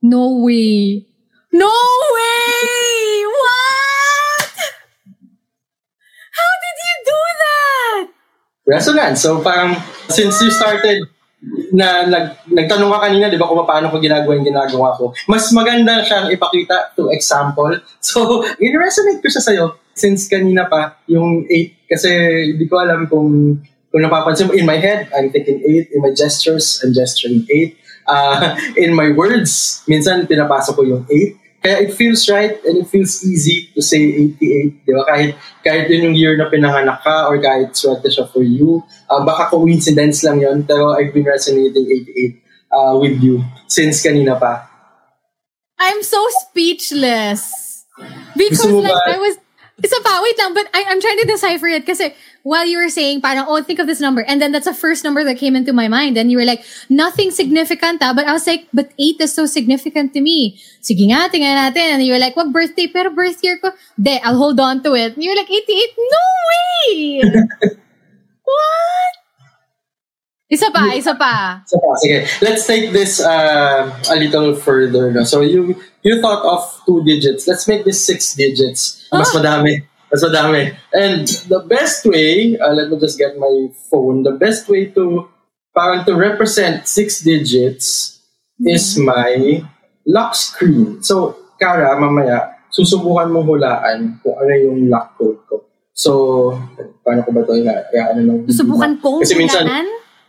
[0.00, 1.04] No way.
[1.52, 1.72] No
[2.16, 3.24] way!
[3.28, 4.56] What?
[6.32, 8.04] How did you do that?
[8.66, 9.22] Resonance.
[9.22, 9.78] So parang,
[10.10, 11.06] since you started
[11.70, 15.14] na nag, nagtanong ka kanina, di ba, kung paano ko ginagawa yung ginagawa ko.
[15.30, 17.70] Mas maganda siyang ipakita to example.
[18.06, 22.10] So, in-resonate ko siya sa'yo since kanina pa, yung 8, kasi
[22.54, 23.58] hindi ko alam kung
[23.90, 25.96] kung napapansin mo, in my head, I'm thinking 8.
[25.96, 27.76] In my gestures, I'm gesturing 8.
[28.04, 28.52] Uh,
[28.82, 31.45] in my words, minsan pinapasok ko yung 8.
[31.62, 33.98] Kaya it feels right and it feels easy to say
[34.38, 35.02] 88, di ba?
[35.08, 35.30] Kahit,
[35.64, 38.84] kahit yun yung year na pinanganak ka or kahit swerte siya for you.
[39.10, 44.38] Uh, baka coincidence lang yun, pero I've been resonating 88 uh, with you since kanina
[44.38, 44.68] pa.
[45.78, 47.84] I'm so speechless.
[48.36, 49.36] Because like, I was,
[49.82, 52.12] isa pa, wait lang, but I, I'm trying to decipher it kasi
[52.46, 54.22] while you were saying parang, oh, think of this number.
[54.22, 56.14] And then that's the first number that came into my mind.
[56.16, 58.14] And you were like, nothing significant ah.
[58.14, 60.62] But I was like, but 8 is so significant to me.
[60.78, 61.98] Sige nga, tingnan natin.
[61.98, 62.86] And you were like, what birthday?
[62.86, 65.18] Pero birth year ko, de, I'll hold on to it.
[65.18, 65.90] And you were like, 88?
[65.98, 67.02] No way!
[68.46, 69.12] what?
[70.46, 71.66] Isa pa, isa pa.
[71.66, 72.18] Isa pa, sige.
[72.46, 75.10] Let's take this uh, a little further.
[75.10, 75.26] No?
[75.26, 75.74] So you
[76.06, 77.50] you thought of two digits.
[77.50, 79.10] Let's make this six digits.
[79.10, 79.82] Mas madami.
[80.16, 80.72] Mas madami.
[80.96, 85.28] And the best way, uh, let me just get my phone, the best way to,
[85.76, 88.16] parang to represent six digits
[88.56, 88.72] mm-hmm.
[88.72, 89.60] is my
[90.08, 91.04] lock screen.
[91.04, 95.56] So, Kara, mamaya, susubukan mong hulaan kung ano yung lock code ko.
[95.92, 96.10] So,
[97.04, 97.52] paano ko ba ito?
[97.92, 99.68] Kaya, ano lang, Susubukan kong Kasi minsan,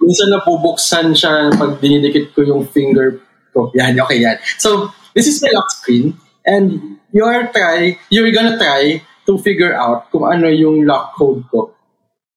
[0.04, 3.24] minsan napubuksan siya pag dinidikit ko yung finger
[3.56, 3.72] ko.
[3.72, 4.36] Yan, okay, yan.
[4.60, 6.20] So, this is my lock screen.
[6.44, 11.75] And you're try, you're gonna try to figure out kung ano yung lock code ko.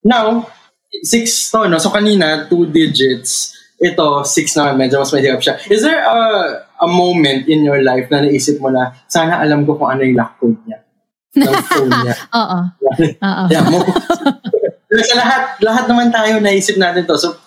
[0.02, 0.50] Now,
[1.06, 1.78] six to, no?
[1.78, 3.54] So kanina, two digits.
[3.80, 5.56] Ito, six na, medyo mas mahirap siya.
[5.72, 6.18] Is there a,
[6.84, 10.18] a moment in your life na naisip mo na, sana alam ko kung ano yung
[10.20, 10.84] lock code niya?
[11.40, 12.14] Ng phone niya.
[12.34, 12.58] Oo.
[13.22, 13.44] Oo.
[13.54, 13.78] yeah, mo.
[14.90, 17.14] sa lahat, lahat naman tayo naisip natin to.
[17.14, 17.38] So,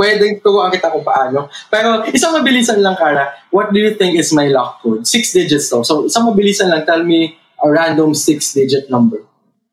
[0.00, 1.52] pwedeng turuan kita kung paano.
[1.68, 3.36] Pero isang mabilisan lang, Kara.
[3.52, 5.04] What do you think is my lock code?
[5.04, 5.84] Six digits to.
[5.84, 6.88] So, isang mabilisan lang.
[6.88, 9.22] Tell me a random six-digit number.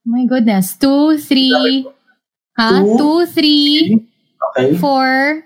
[0.06, 0.78] My goodness.
[0.78, 1.86] Two, three,
[2.58, 2.86] huh?
[2.86, 4.08] Two, two three,
[4.54, 4.78] okay.
[4.78, 5.44] four,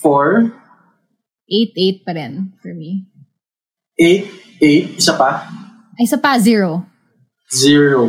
[0.00, 0.52] four,
[1.48, 3.06] eight, eight pa rin for me.
[4.00, 5.44] Eight, eight, isa pa?
[6.00, 6.88] Ay, isa pa, zero.
[7.52, 8.08] Zero.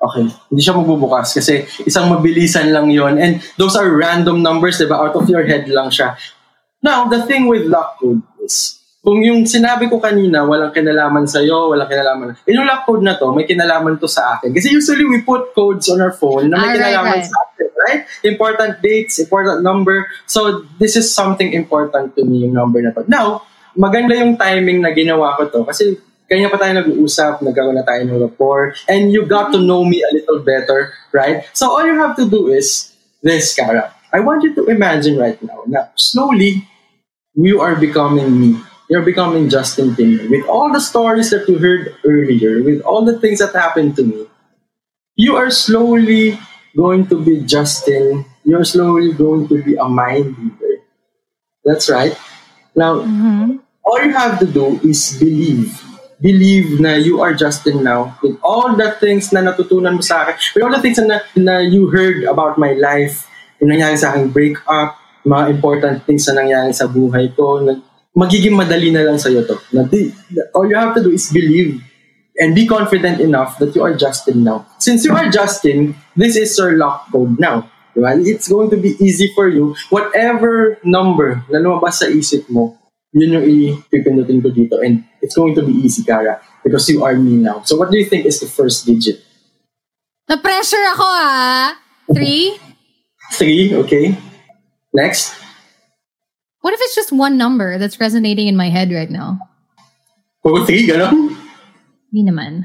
[0.00, 0.24] Okay.
[0.48, 4.96] Hindi siya magbubukas kasi isang mabilisan lang yon And those are random numbers, di ba?
[4.96, 6.16] Out of your head lang siya.
[6.80, 11.72] Now, the thing with lock code is, kung yung sinabi ko kanina, walang kinalaman sa'yo,
[11.72, 12.36] walang kinalaman.
[12.44, 14.52] Yung lock code na to, may kinalaman to sa akin.
[14.52, 17.32] Kasi usually we put codes on our phone na may ah, kinalaman right, right.
[17.32, 18.00] sa akin, right?
[18.28, 20.04] Important dates, important number.
[20.28, 23.08] So, this is something important to me, yung number na to.
[23.08, 25.96] Now, maganda yung timing na ginawa ko to kasi
[26.28, 30.04] kanya pa tayo nag-uusap, nagkaroon na tayo ng rapport, and you got to know me
[30.04, 31.48] a little better, right?
[31.56, 32.92] So, all you have to do is
[33.24, 33.96] this, Kara.
[34.12, 36.68] I want you to imagine right now na slowly,
[37.32, 38.60] you are becoming me
[38.90, 40.26] you're becoming Justin Timber.
[40.26, 44.02] With all the stories that you heard earlier, with all the things that happened to
[44.02, 44.26] me,
[45.14, 46.34] you are slowly
[46.74, 48.26] going to be Justin.
[48.42, 50.82] You're slowly going to be a mind reader.
[51.64, 52.18] That's right.
[52.74, 53.62] Now, mm-hmm.
[53.86, 55.70] all you have to do is believe.
[56.20, 60.36] Believe na you are Justin now with all the things na natutunan mo sa akin,
[60.52, 63.24] with all the things na, na you heard about my life,
[63.56, 67.80] yung nangyari sa aking breakup, mga important things na nangyari sa buhay ko, na,
[68.16, 69.56] magiging madali na lang sa'yo to.
[69.72, 70.10] Na di,
[70.54, 71.80] all you have to do is believe
[72.40, 74.66] and be confident enough that you are Justin now.
[74.78, 77.70] Since you are Justin, this is your lock code now.
[77.94, 78.16] Diba?
[78.22, 79.74] It's going to be easy for you.
[79.90, 82.78] Whatever number na lumabas sa isip mo,
[83.10, 84.78] yun yung ipipindutin ko dito.
[84.78, 87.62] And it's going to be easy, Kara, because you are me now.
[87.66, 89.18] So what do you think is the first digit?
[90.30, 91.74] Na-pressure ako, ah.
[92.14, 92.54] Three?
[93.34, 94.14] Three, okay.
[94.94, 95.34] Next.
[96.60, 99.38] What if it's just one number that's resonating in my head right now?
[100.42, 101.36] Puro three, gano'n?
[102.12, 102.64] Hindi naman.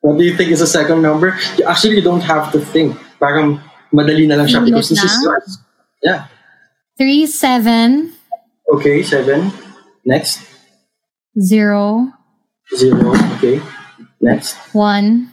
[0.00, 1.36] What do you think is the second number?
[1.66, 2.96] Actually, you don't have to think.
[3.18, 3.60] Parang
[3.92, 5.58] madali na lang siya because this is yours.
[6.02, 6.28] Yeah.
[6.96, 8.12] Three, seven.
[8.72, 9.52] Okay, seven.
[10.04, 10.44] Next.
[11.40, 12.12] Zero.
[12.76, 13.16] Zero.
[13.36, 13.60] Okay.
[14.20, 14.56] Next.
[14.72, 15.32] One.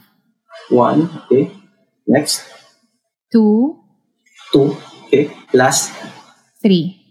[0.69, 1.11] One.
[1.27, 1.51] Okay.
[2.07, 2.47] Next.
[3.31, 3.79] Two.
[4.51, 4.75] Two.
[5.07, 5.31] Okay.
[5.53, 5.91] Last.
[6.61, 7.02] Three.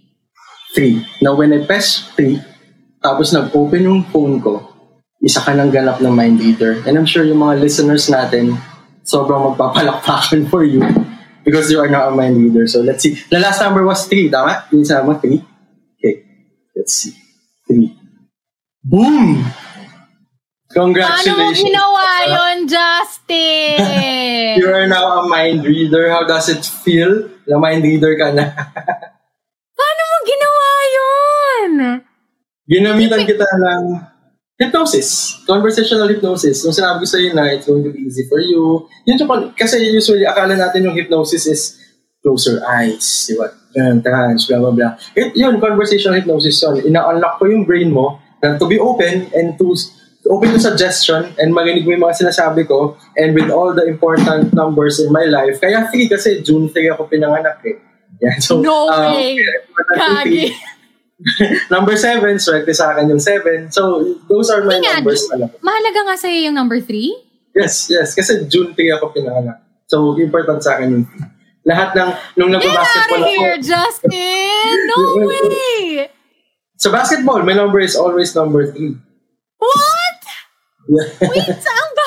[0.74, 1.22] 3.
[1.22, 2.40] Now, when I press 3,
[3.02, 4.72] tapos nag-open yung phone ko,
[5.22, 6.82] isa ka ng ganap na mind reader.
[6.86, 8.58] And I'm sure yung mga listeners natin,
[9.06, 10.82] sobrang magpapalakpakan for you
[11.42, 12.66] because you are now a mind reader.
[12.66, 13.18] So let's see.
[13.30, 14.66] The last number was 3, tama?
[14.74, 15.38] Yung isa mo, 3?
[15.98, 16.14] Okay.
[16.74, 17.14] Let's see.
[17.70, 17.90] 3.
[18.82, 19.46] Boom!
[20.72, 21.36] Congratulations.
[21.36, 23.76] Paano mo ginawa yun, Justin?
[24.58, 26.08] you are now a mind reader.
[26.08, 27.28] How does it feel?
[27.44, 28.50] Na mind reader ka na.
[29.78, 30.02] Paano
[32.68, 33.82] Ginamitan kita ng
[34.58, 35.42] hypnosis.
[35.42, 36.62] Conversational hypnosis.
[36.62, 38.86] Nung sinabi ko sa'yo na it's going to be easy for you.
[39.08, 41.62] Yun yung, kasi usually akala natin yung hypnosis is
[42.22, 43.50] close your eyes, di ba?
[43.74, 44.92] Trance, blah, blah, blah.
[45.18, 46.86] It, yun, conversational hypnosis yun.
[46.86, 49.74] Ina-unlock ko yung brain mo na to be open and to
[50.30, 54.54] open to suggestion and marinig mo yung mga sinasabi ko and with all the important
[54.54, 55.58] numbers in my life.
[55.58, 57.82] Kaya free kasi June 3 ako pinanganak eh.
[58.22, 59.34] Yeah, so, No um, way!
[59.98, 60.54] Kagi.
[61.74, 63.70] number 7, swerte sa akin yung 7.
[63.70, 65.54] So, those are my Tingnan, numbers talaga.
[65.62, 67.14] mahalaga nga sa'yo yung number three?
[67.52, 68.16] Yes, yes.
[68.16, 69.60] Kasi June 3 ako pinanganak.
[69.86, 71.04] So, important sa akin yung
[71.62, 74.74] lahat ng, nung Get out of ako, here, Justin!
[74.90, 74.98] No
[75.30, 76.10] way!
[76.74, 78.98] sa basketball, my number is always number 3.
[79.58, 80.18] What?
[80.82, 81.06] Yeah.
[81.30, 82.01] Wait, saan ba?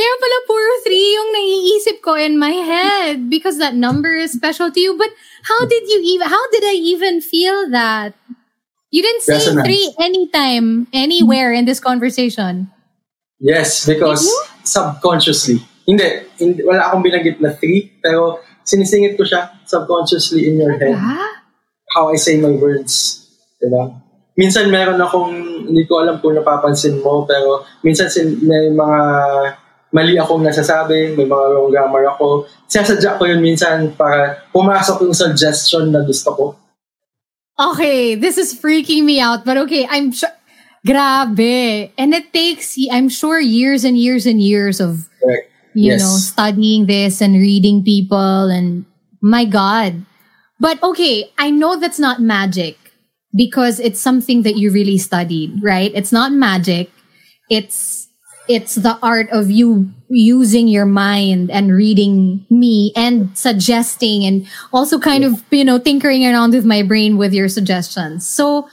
[0.00, 4.72] Kaya pala puro three yung naiisip ko in my head because that number is special
[4.72, 4.96] to you.
[4.96, 5.12] But
[5.44, 8.16] how did you even, how did I even feel that?
[8.88, 9.68] You didn't say Resonance.
[9.68, 12.72] three anytime, anywhere in this conversation.
[13.44, 14.24] Yes, because
[14.64, 15.60] subconsciously.
[15.84, 20.96] Hindi, hindi, wala akong binanggit na 3, pero sinisingit ko siya subconsciously in your head.
[21.92, 23.20] How I say my words.
[23.60, 24.00] Diba?
[24.32, 25.36] Minsan meron akong,
[25.68, 28.98] hindi ko alam kung napapansin mo, pero minsan sin, may mga
[29.90, 32.46] mali akong nasasabi, may mga wrong grammar ako.
[32.70, 36.44] Sinasadya ko yun minsan para pumasok yung suggestion na gusto ko.
[37.60, 40.32] Okay, this is freaking me out, but okay, I'm sure.
[40.86, 41.92] Grabe.
[41.98, 45.52] And it takes, I'm sure, years and years and years of Correct.
[45.76, 46.00] you Yes.
[46.00, 48.86] know, studying this and reading people and
[49.20, 50.00] my God.
[50.58, 52.78] But okay, I know that's not magic
[53.36, 55.92] because it's something that you really studied, right?
[55.94, 56.88] It's not magic.
[57.50, 57.99] It's
[58.50, 64.98] it's the art of you using your mind and reading me and suggesting and also
[64.98, 68.26] kind of, you know, tinkering around with my brain with your suggestions.
[68.26, 68.68] So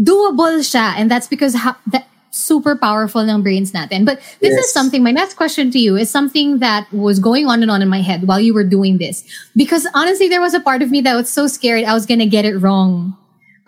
[0.00, 4.08] doable siya and that's because ha- that super powerful ng brains natin.
[4.08, 7.60] But this is something, my next question to you is something that was going on
[7.60, 9.22] and on in my head while you were doing this.
[9.54, 12.24] Because honestly, there was a part of me that was so scared I was gonna
[12.24, 13.16] get it wrong.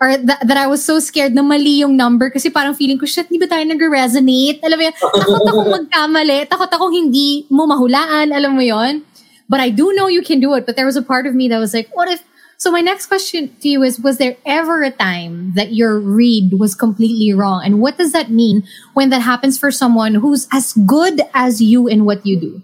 [0.01, 3.07] Or that, that I was so scared na mali yung number kasi parang feeling ko,
[3.07, 4.59] shit, di ba tayo nag-resonate?
[4.59, 9.07] Alam mo yun, takot akong magkamali, takot akong hindi mo mahulaan, alam mo yon.
[9.47, 10.65] But I do know you can do it.
[10.65, 12.23] But there was a part of me that was like, what if
[12.57, 16.55] so my next question to you is was there ever a time that your read
[16.55, 18.63] was completely wrong and what does that mean
[18.95, 22.63] when that happens for someone who's as good as you in what you do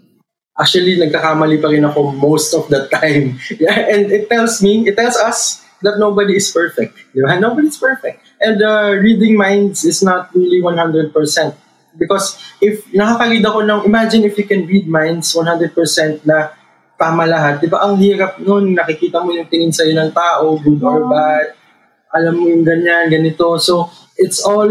[0.60, 3.40] Actually, nagkakamali pa rin ako most of the time.
[3.56, 6.96] Yeah, and it tells me, it tells us that nobody is perfect.
[7.12, 7.38] Di ba?
[7.38, 8.22] Nobody is perfect.
[8.38, 11.12] And uh, reading minds is not really 100%.
[11.92, 15.76] Because if nakaka-read ako ng, imagine if you can read minds 100%
[16.24, 16.56] na
[16.96, 17.60] tama lahat.
[17.60, 21.58] Di ba ang hirap nun, nakikita mo yung tingin sa'yo ng tao, good or bad.
[22.14, 23.58] Alam mo yung ganyan, ganito.
[23.58, 24.70] So, it's all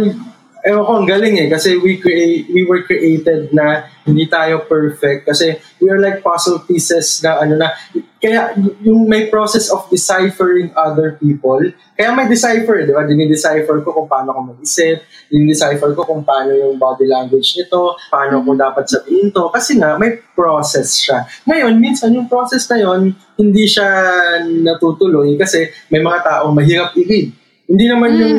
[0.66, 1.48] ewan ko, ang galing eh.
[1.50, 5.30] Kasi we create, we were created na hindi tayo perfect.
[5.30, 7.74] Kasi we are like puzzle pieces na ano na,
[8.22, 8.54] kaya
[8.86, 11.58] yung may process of deciphering other people.
[11.98, 13.02] Kaya may decipher, di ba?
[13.06, 15.02] Dini-decipher ko kung paano ko mag-isip,
[15.34, 19.50] dini-decipher ko kung paano yung body language nito, paano ko dapat sabihin to.
[19.50, 21.26] Kasi nga, may process siya.
[21.50, 23.90] Ngayon, minsan yung process na yon hindi siya
[24.46, 27.34] natutuloy kasi may mga taong mahirap i-read.
[27.66, 28.38] Hindi naman yung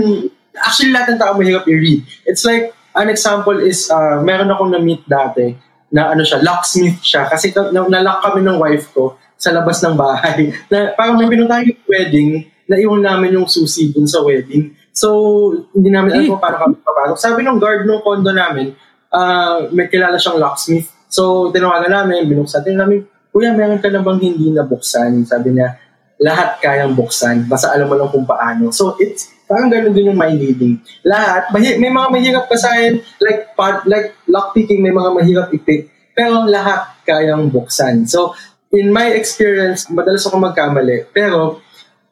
[0.57, 2.05] actually lahat ng tao mahirap i-read.
[2.29, 5.57] It's like, an example is, uh, meron akong na-meet dati
[5.93, 7.29] na ano siya, locksmith siya.
[7.29, 10.55] Kasi na- na- nalock kami ng wife ko sa labas ng bahay.
[10.73, 14.71] Na, parang may pinuntahan yung wedding, na iwan namin yung susi dun sa wedding.
[14.95, 17.19] So, hindi namin alam kung paano kami papasok.
[17.19, 18.71] Sabi ng guard ng condo namin,
[19.11, 20.87] uh, may kilala siyang locksmith.
[21.11, 25.25] So, tinawagan namin, binuksan din namin, Kuya, meron ka na bang hindi nabuksan?
[25.25, 25.81] Sabi niya,
[26.21, 27.49] lahat kayang buksan.
[27.49, 28.69] Basta alam mo lang kung paano.
[28.69, 30.81] So, it's parang ganun din yung mind reading.
[31.05, 35.49] Lahat, mahi- may mga mahirap ka sa akin, like, part, like lockpicking, may mga mahirap
[35.53, 35.93] i-pick.
[36.17, 38.09] Pero lahat kayang buksan.
[38.09, 38.33] So,
[38.73, 41.13] in my experience, madalas ako magkamali.
[41.13, 41.61] Pero,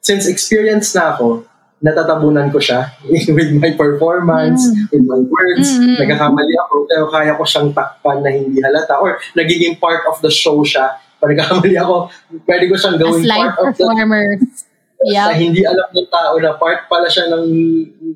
[0.05, 1.49] since experience na ako,
[1.81, 2.93] natatabunan ko siya
[3.37, 5.73] with my performance, with my words.
[5.97, 9.01] Nagkakamali ako, pero kaya ko siyang takpan na hindi halata.
[9.01, 11.01] Or nagiging part of the show siya.
[11.17, 12.13] Pag nagkakamali ako,
[12.45, 13.85] pwede ko siyang as gawin live part of the
[15.01, 15.41] performers na yeah.
[15.41, 17.45] hindi alam ng tao na part pala siya ng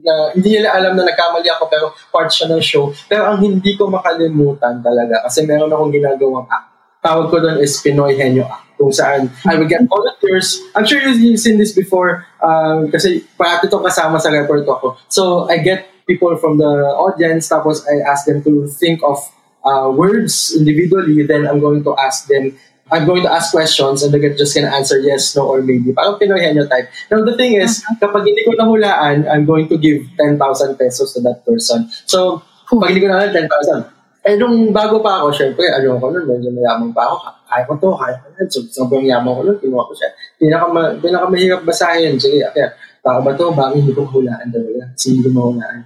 [0.06, 2.94] na, hindi nila alam na nagkamali ako pero part siya ng show.
[3.10, 6.70] Pero ang hindi ko makalimutan talaga kasi meron akong ginagawang act.
[7.02, 11.00] Tawag ko doon is Pinoy Henyo Act kung saan I would get volunteers I'm sure
[11.00, 14.98] you've seen this before um, kasi parati ito kasama sa report ko.
[15.08, 19.22] So I get people from the audience tapos I ask them to think of
[19.66, 22.58] uh, words individually then I'm going to ask them
[22.92, 25.90] I'm going to ask questions and they're just gonna answer yes, no, or maybe.
[25.90, 26.86] Parang Pinoy type.
[27.10, 30.38] Now, the thing is, kapag hindi ko nahulaan, I'm going to give 10,000
[30.78, 31.90] pesos to that person.
[32.06, 33.90] So, pag hindi ko nahulaan, 10,000.
[34.26, 37.16] Eh, nung bago pa ako, syempre, ano ko nun, medyo mayamang pa ako.
[37.50, 38.48] Kaya ko to, kaya ko nun.
[38.54, 40.10] So, sobrang yaman ko nun, kinuha ko siya.
[40.38, 40.66] Pinaka,
[41.02, 42.22] pinaka mahirap basahin.
[42.22, 42.70] Sige, kaya,
[43.02, 43.50] tao ba to?
[43.50, 44.94] Bakit hindi ko mahulaan talaga?
[44.94, 45.78] Kasi hindi ko mahulaan.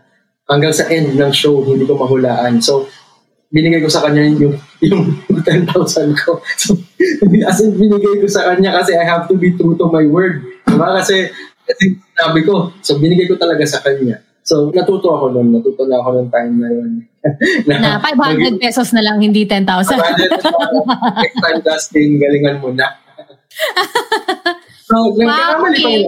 [0.51, 2.59] Hanggang sa end ng show, hindi ko mahulaan.
[2.59, 2.87] So,
[3.49, 5.03] binigay ko sa kanya yung yung
[5.41, 5.65] 10,000
[6.21, 6.41] ko.
[6.57, 6.77] So,
[7.49, 10.45] as in, binigay ko sa kanya kasi I have to be true to my word.
[10.69, 11.01] Diba?
[11.01, 11.33] Kasi,
[11.65, 14.21] kasi sabi ko, so binigay ko talaga sa kanya.
[14.45, 15.53] So, natuto ako nun.
[15.53, 16.91] Natuto na ako ng time na yun.
[17.69, 19.65] na, na 500 pesos na lang, hindi 10,000.
[19.65, 22.97] 500 Next time, Dustin, galingan mo na.
[24.89, 26.05] so, wow, okay.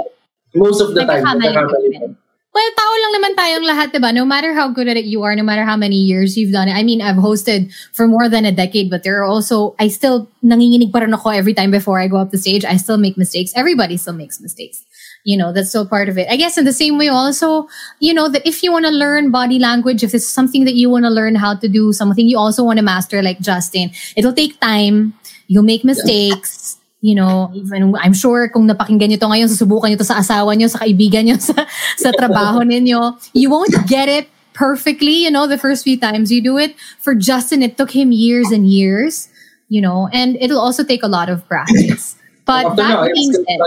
[0.58, 2.20] Most of the time, nagkakamali
[2.52, 4.12] Well, tao lang naman tayong lahat, diba?
[4.12, 6.68] No matter how good at it you are, no matter how many years you've done
[6.68, 6.76] it.
[6.76, 10.28] I mean, I've hosted for more than a decade, but there are also, I still,
[10.43, 12.66] nanginginig pa rin ako every time before I go up the stage.
[12.66, 13.54] I still make mistakes.
[13.56, 14.84] Everybody still makes mistakes.
[15.24, 16.28] You know, that's still part of it.
[16.28, 17.70] I guess in the same way also,
[18.02, 20.89] you know, that if you want to learn body language, if it's something that you
[20.89, 24.36] want to learn how to do, something you also want to master like Justin, it'll
[24.36, 25.14] take time.
[25.47, 26.80] You'll make mistakes.
[27.02, 30.54] You know, even I'm sure kung napakinggan niyo to ngayon, susubukan niyo to sa asawa
[30.54, 31.66] niyo, sa kaibigan niyo, sa,
[31.97, 36.39] sa trabaho ninyo, you won't get it perfectly, you know, the first few times you
[36.41, 36.78] do it.
[37.02, 39.30] For Justin, it took him years and years,
[39.68, 42.16] you know, and it'll also take a lot of practice.
[42.45, 43.60] But that now, being said,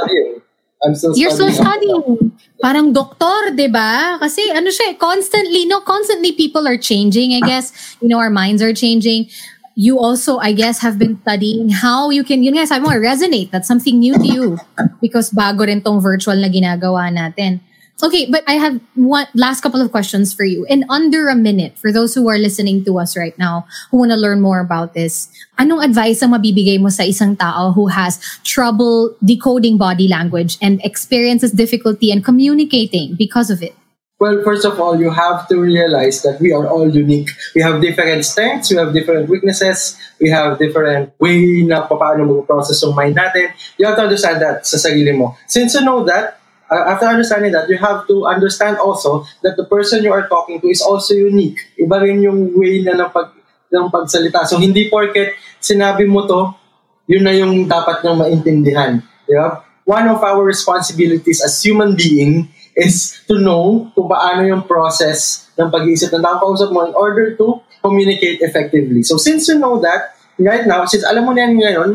[0.85, 2.39] I'm still You're still studying.
[2.61, 4.21] Parang doktor, di ba?
[4.21, 7.73] Kasi ano siya, eh, constantly, no, constantly people are changing, I guess.
[8.01, 9.33] You know, our minds are changing
[9.75, 13.51] you also, I guess, have been studying how you can, yun nga, sabi mo, resonate.
[13.51, 14.59] That's something new to you
[15.01, 17.61] because bago rin tong virtual na ginagawa natin.
[18.03, 20.67] Okay, but I have one last couple of questions for you.
[20.67, 24.11] In under a minute, for those who are listening to us right now, who want
[24.11, 28.19] to learn more about this, anong advice ang mabibigay mo sa isang tao who has
[28.43, 33.79] trouble decoding body language and experiences difficulty in communicating because of it?
[34.25, 37.29] Well, first of all, you have to realize that we are all unique.
[37.53, 42.81] We have different strengths, we have different weaknesses, we have different way na paano mag-process
[42.89, 43.53] yung mind natin.
[43.77, 45.37] You have to understand that sa sarili mo.
[45.45, 46.41] Since you know that,
[46.73, 50.57] uh, after understanding that, you have to understand also that the person you are talking
[50.57, 51.61] to is also unique.
[51.77, 53.29] Iba rin yung way na ng, pag,
[53.69, 54.49] ng pagsalita.
[54.49, 56.49] So, hindi porket sinabi mo to,
[57.13, 59.05] yun na yung dapat niyang maintindihan.
[59.29, 59.37] Di
[59.85, 65.71] One of our responsibilities as human being is to know kung paano yung process ng
[65.71, 69.03] pag-iisip ng taong kausap mo in order to communicate effectively.
[69.07, 71.91] So since you know that, right now, since alam mo na yan ngayon,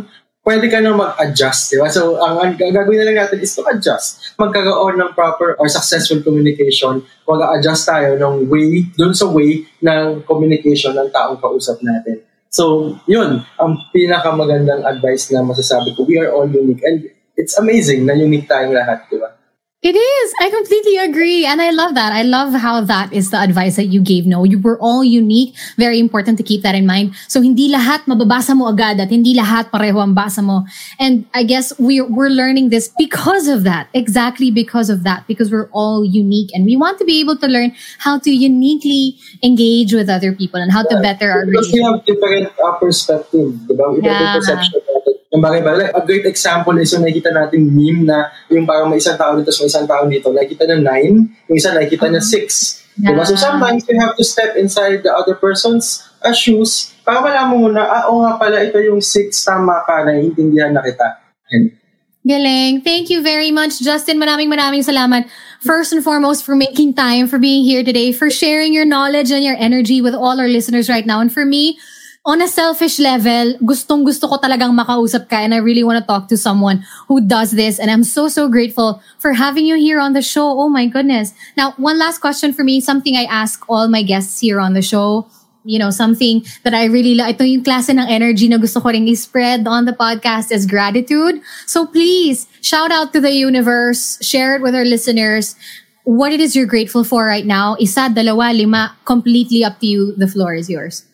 [0.50, 1.92] pwede ka na mag-adjust, di ba?
[1.92, 4.34] So, ang, ang gagawin na lang natin is to adjust.
[4.40, 7.06] Magkakaroon ng proper or successful communication.
[7.28, 12.24] Mag-adjust tayo ng way, dun sa way ng communication ng taong kausap natin.
[12.50, 16.08] So, yun, ang pinakamagandang advice na masasabi ko.
[16.08, 16.82] We are all unique.
[16.82, 17.06] And
[17.38, 19.39] it's amazing na unique tayong lahat, di ba?
[19.82, 20.34] It is.
[20.42, 21.46] I completely agree.
[21.46, 22.12] And I love that.
[22.12, 24.26] I love how that is the advice that you gave.
[24.26, 25.56] No, you were all unique.
[25.78, 27.16] Very important to keep that in mind.
[27.30, 30.66] So hindi lahat mababasa mo agad at hindi lahat pareho ang basa mo.
[31.00, 33.88] And I guess we're, we're learning this because of that.
[33.94, 35.24] Exactly because of that.
[35.28, 39.16] Because we're all unique and we want to be able to learn how to uniquely
[39.42, 40.98] engage with other people and how yeah.
[40.98, 43.56] to better our Because we have different uh, perspective.
[43.64, 43.96] Diba?
[43.96, 44.36] Iba yeah.
[44.36, 44.82] perception
[45.30, 45.94] ng bagay-bagay.
[45.94, 49.54] A great example is yung nakikita nating meme na yung parang may isang tao dito
[49.54, 50.34] sa isang tao dito.
[50.34, 52.98] Nakikita na 9, yung isa nakikita na 6.
[53.00, 53.14] Yeah.
[53.14, 53.24] Diba?
[53.30, 57.68] So sometimes you have to step inside the other person's uh, shoes para malaman mo
[57.70, 61.22] na, ah, oo nga pala, ito yung 6, tama ka, naiintindihan na kita.
[61.54, 61.78] And,
[62.28, 62.84] Galing.
[62.84, 64.20] Thank you very much, Justin.
[64.20, 65.26] Maraming maraming salamat.
[65.64, 69.42] First and foremost, for making time, for being here today, for sharing your knowledge and
[69.42, 71.24] your energy with all our listeners right now.
[71.24, 71.80] And for me,
[72.26, 76.06] on a selfish level, gustong gusto ko talagang makausap ka and I really want to
[76.06, 77.80] talk to someone who does this.
[77.80, 80.60] And I'm so, so grateful for having you here on the show.
[80.60, 81.34] Oh my goodness.
[81.56, 84.82] Now, one last question for me, something I ask all my guests here on the
[84.82, 85.28] show.
[85.64, 87.36] You know, something that I really like.
[87.36, 91.44] Ito yung klase ng energy na gusto ko rin i-spread on the podcast is gratitude.
[91.68, 95.60] So please, shout out to the universe, share it with our listeners.
[96.08, 100.16] What it is you're grateful for right now, isa, dalawa, lima, completely up to you.
[100.16, 101.09] The floor is yours.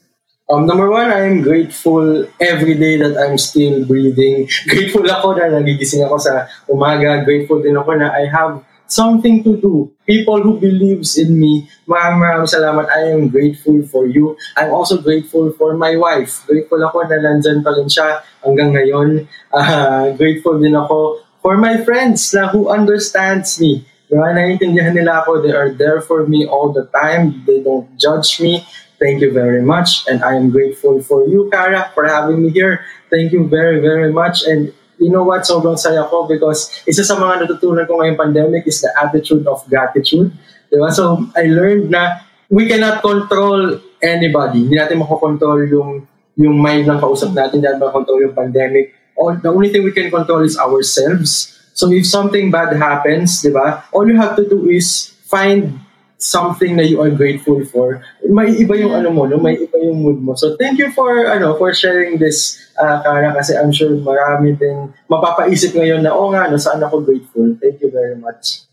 [0.46, 4.46] Um, number one, I'm grateful every day that I'm still breathing.
[4.70, 7.26] Grateful ako na nagigising ako sa umaga.
[7.26, 9.90] Grateful din ako na I have something to do.
[10.06, 12.86] People who believes in me, maraming maraming salamat.
[12.94, 14.38] I am grateful for you.
[14.54, 16.46] I'm also grateful for my wife.
[16.46, 19.26] Grateful ako na nandyan pa rin siya hanggang ngayon.
[19.50, 23.82] Uh, grateful din ako for my friends na who understands me.
[24.06, 24.30] Diba?
[24.30, 25.42] Naiintindihan nila ako.
[25.42, 27.42] They are there for me all the time.
[27.50, 28.62] They don't judge me
[29.00, 30.08] Thank you very much.
[30.08, 32.86] And I am grateful for you, Kara, for having me here.
[33.12, 34.44] Thank you very, very much.
[34.48, 35.44] And you know what?
[35.44, 39.68] Sobrang saya ko because isa sa mga natutunan ko ngayong pandemic is the attitude of
[39.68, 40.32] gratitude.
[40.72, 40.90] Diba?
[40.96, 44.64] So, I learned na we cannot control anybody.
[44.64, 48.92] Hindi natin makokontrol yung yung mind ng kausap natin, hindi natin makokontrol yung pandemic.
[49.16, 51.56] All, the only thing we can control is ourselves.
[51.72, 55.80] So if something bad happens, di ba, all you have to do is find
[56.26, 58.02] something that you are grateful for.
[58.26, 59.38] May iba yung ano mo, no?
[59.38, 60.34] may iba yung mood mo.
[60.34, 64.90] So thank you for ano for sharing this, uh, Kara, kasi I'm sure marami din
[65.06, 67.54] mapapaisip ngayon na, oh nga, no, saan ako grateful.
[67.62, 68.66] Thank you very much.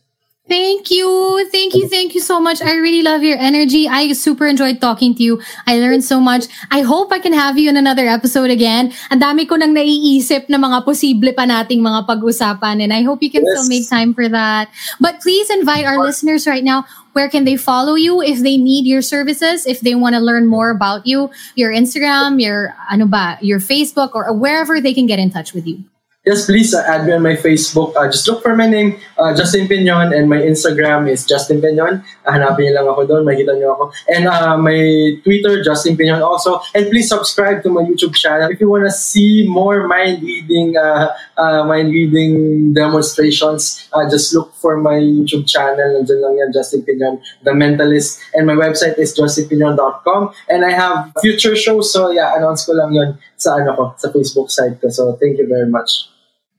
[0.51, 1.07] Thank you.
[1.55, 1.87] Thank you.
[1.89, 2.61] Thank you so much.
[2.61, 3.87] I really love your energy.
[3.87, 5.41] I super enjoyed talking to you.
[5.71, 6.51] I learned so much.
[6.69, 8.93] I hope I can have you in another episode again.
[9.15, 13.23] Ang dami ko nang naiisip na mga posible pa nating mga pag-usapan and I hope
[13.23, 13.55] you can Yes.
[13.55, 14.69] still make time for that.
[14.99, 16.85] But please invite our listeners right now.
[17.13, 19.67] Where can they follow you if they need your services?
[19.67, 24.15] If they want to learn more about you, your Instagram, your ano ba, your Facebook
[24.15, 25.85] or wherever they can get in touch with you.
[26.23, 27.97] Yes, please uh, add me on my Facebook.
[27.99, 31.99] Uh, just look for my name, uh, Justin Pinion, and my Instagram is Justin Pinion.
[32.23, 33.91] Uh, hanapin niyo lang ako doon, makikita niyo ako.
[34.07, 36.63] And uh, my Twitter, Justin Pinion also.
[36.79, 40.79] And please subscribe to my YouTube channel if you want to see more mind reading,
[40.79, 43.91] uh, uh, mind reading demonstrations.
[43.91, 45.91] Uh, just look for my YouTube channel.
[45.91, 48.23] Nandiyan lang yan, Justin Pinion, The Mentalist.
[48.31, 50.31] And my website is justinpinion.com.
[50.47, 54.07] And I have future shows, so yeah, announce ko lang yun sa ano ko, sa
[54.15, 54.87] Facebook site ko.
[54.87, 56.12] So thank you very much.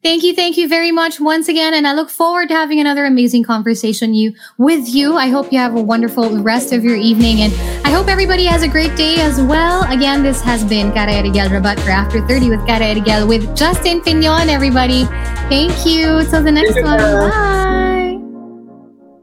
[0.03, 3.05] Thank you, thank you very much once again, and I look forward to having another
[3.05, 5.15] amazing conversation you with you.
[5.15, 7.53] I hope you have a wonderful rest of your evening, and
[7.87, 9.89] I hope everybody has a great day as well.
[9.89, 14.01] Again, this has been Cara Erigel Rabat for After 30 with Cara Erigel with Justin
[14.01, 15.05] Pignon, everybody.
[15.47, 16.21] Thank you.
[16.25, 16.97] Till the next one.
[16.97, 18.19] Bye.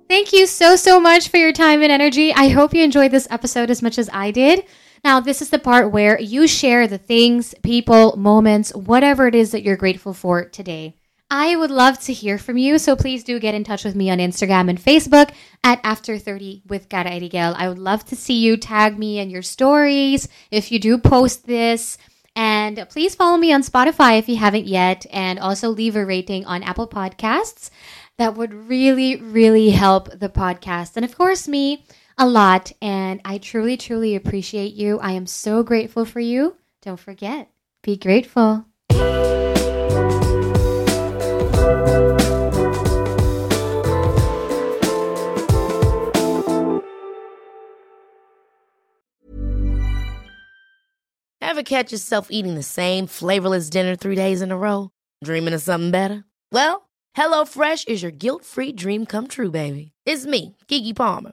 [0.08, 2.32] Thank you so, so much for your time and energy.
[2.32, 4.64] I hope you enjoyed this episode as much as I did.
[5.02, 9.52] Now, this is the part where you share the things, people, moments, whatever it is
[9.52, 10.94] that you're grateful for today.
[11.30, 14.10] I would love to hear from you, so please do get in touch with me
[14.10, 15.30] on Instagram and Facebook
[15.62, 17.54] at After30 with Cara Erigel.
[17.56, 21.46] I would love to see you tag me in your stories if you do post
[21.46, 21.98] this.
[22.34, 26.46] And please follow me on Spotify if you haven't yet, and also leave a rating
[26.46, 27.70] on Apple Podcasts.
[28.18, 30.96] That would really, really help the podcast.
[30.96, 31.84] And of course, me
[32.20, 32.70] a lot.
[32.80, 35.00] And I truly, truly appreciate you.
[35.00, 36.56] I am so grateful for you.
[36.82, 37.50] Don't forget,
[37.82, 38.66] be grateful.
[51.42, 54.90] Ever catch yourself eating the same flavorless dinner three days in a row?
[55.24, 56.24] Dreaming of something better?
[56.52, 59.92] Well, HelloFresh is your guilt free dream come true, baby.
[60.06, 61.32] It's me, Kiki Palmer.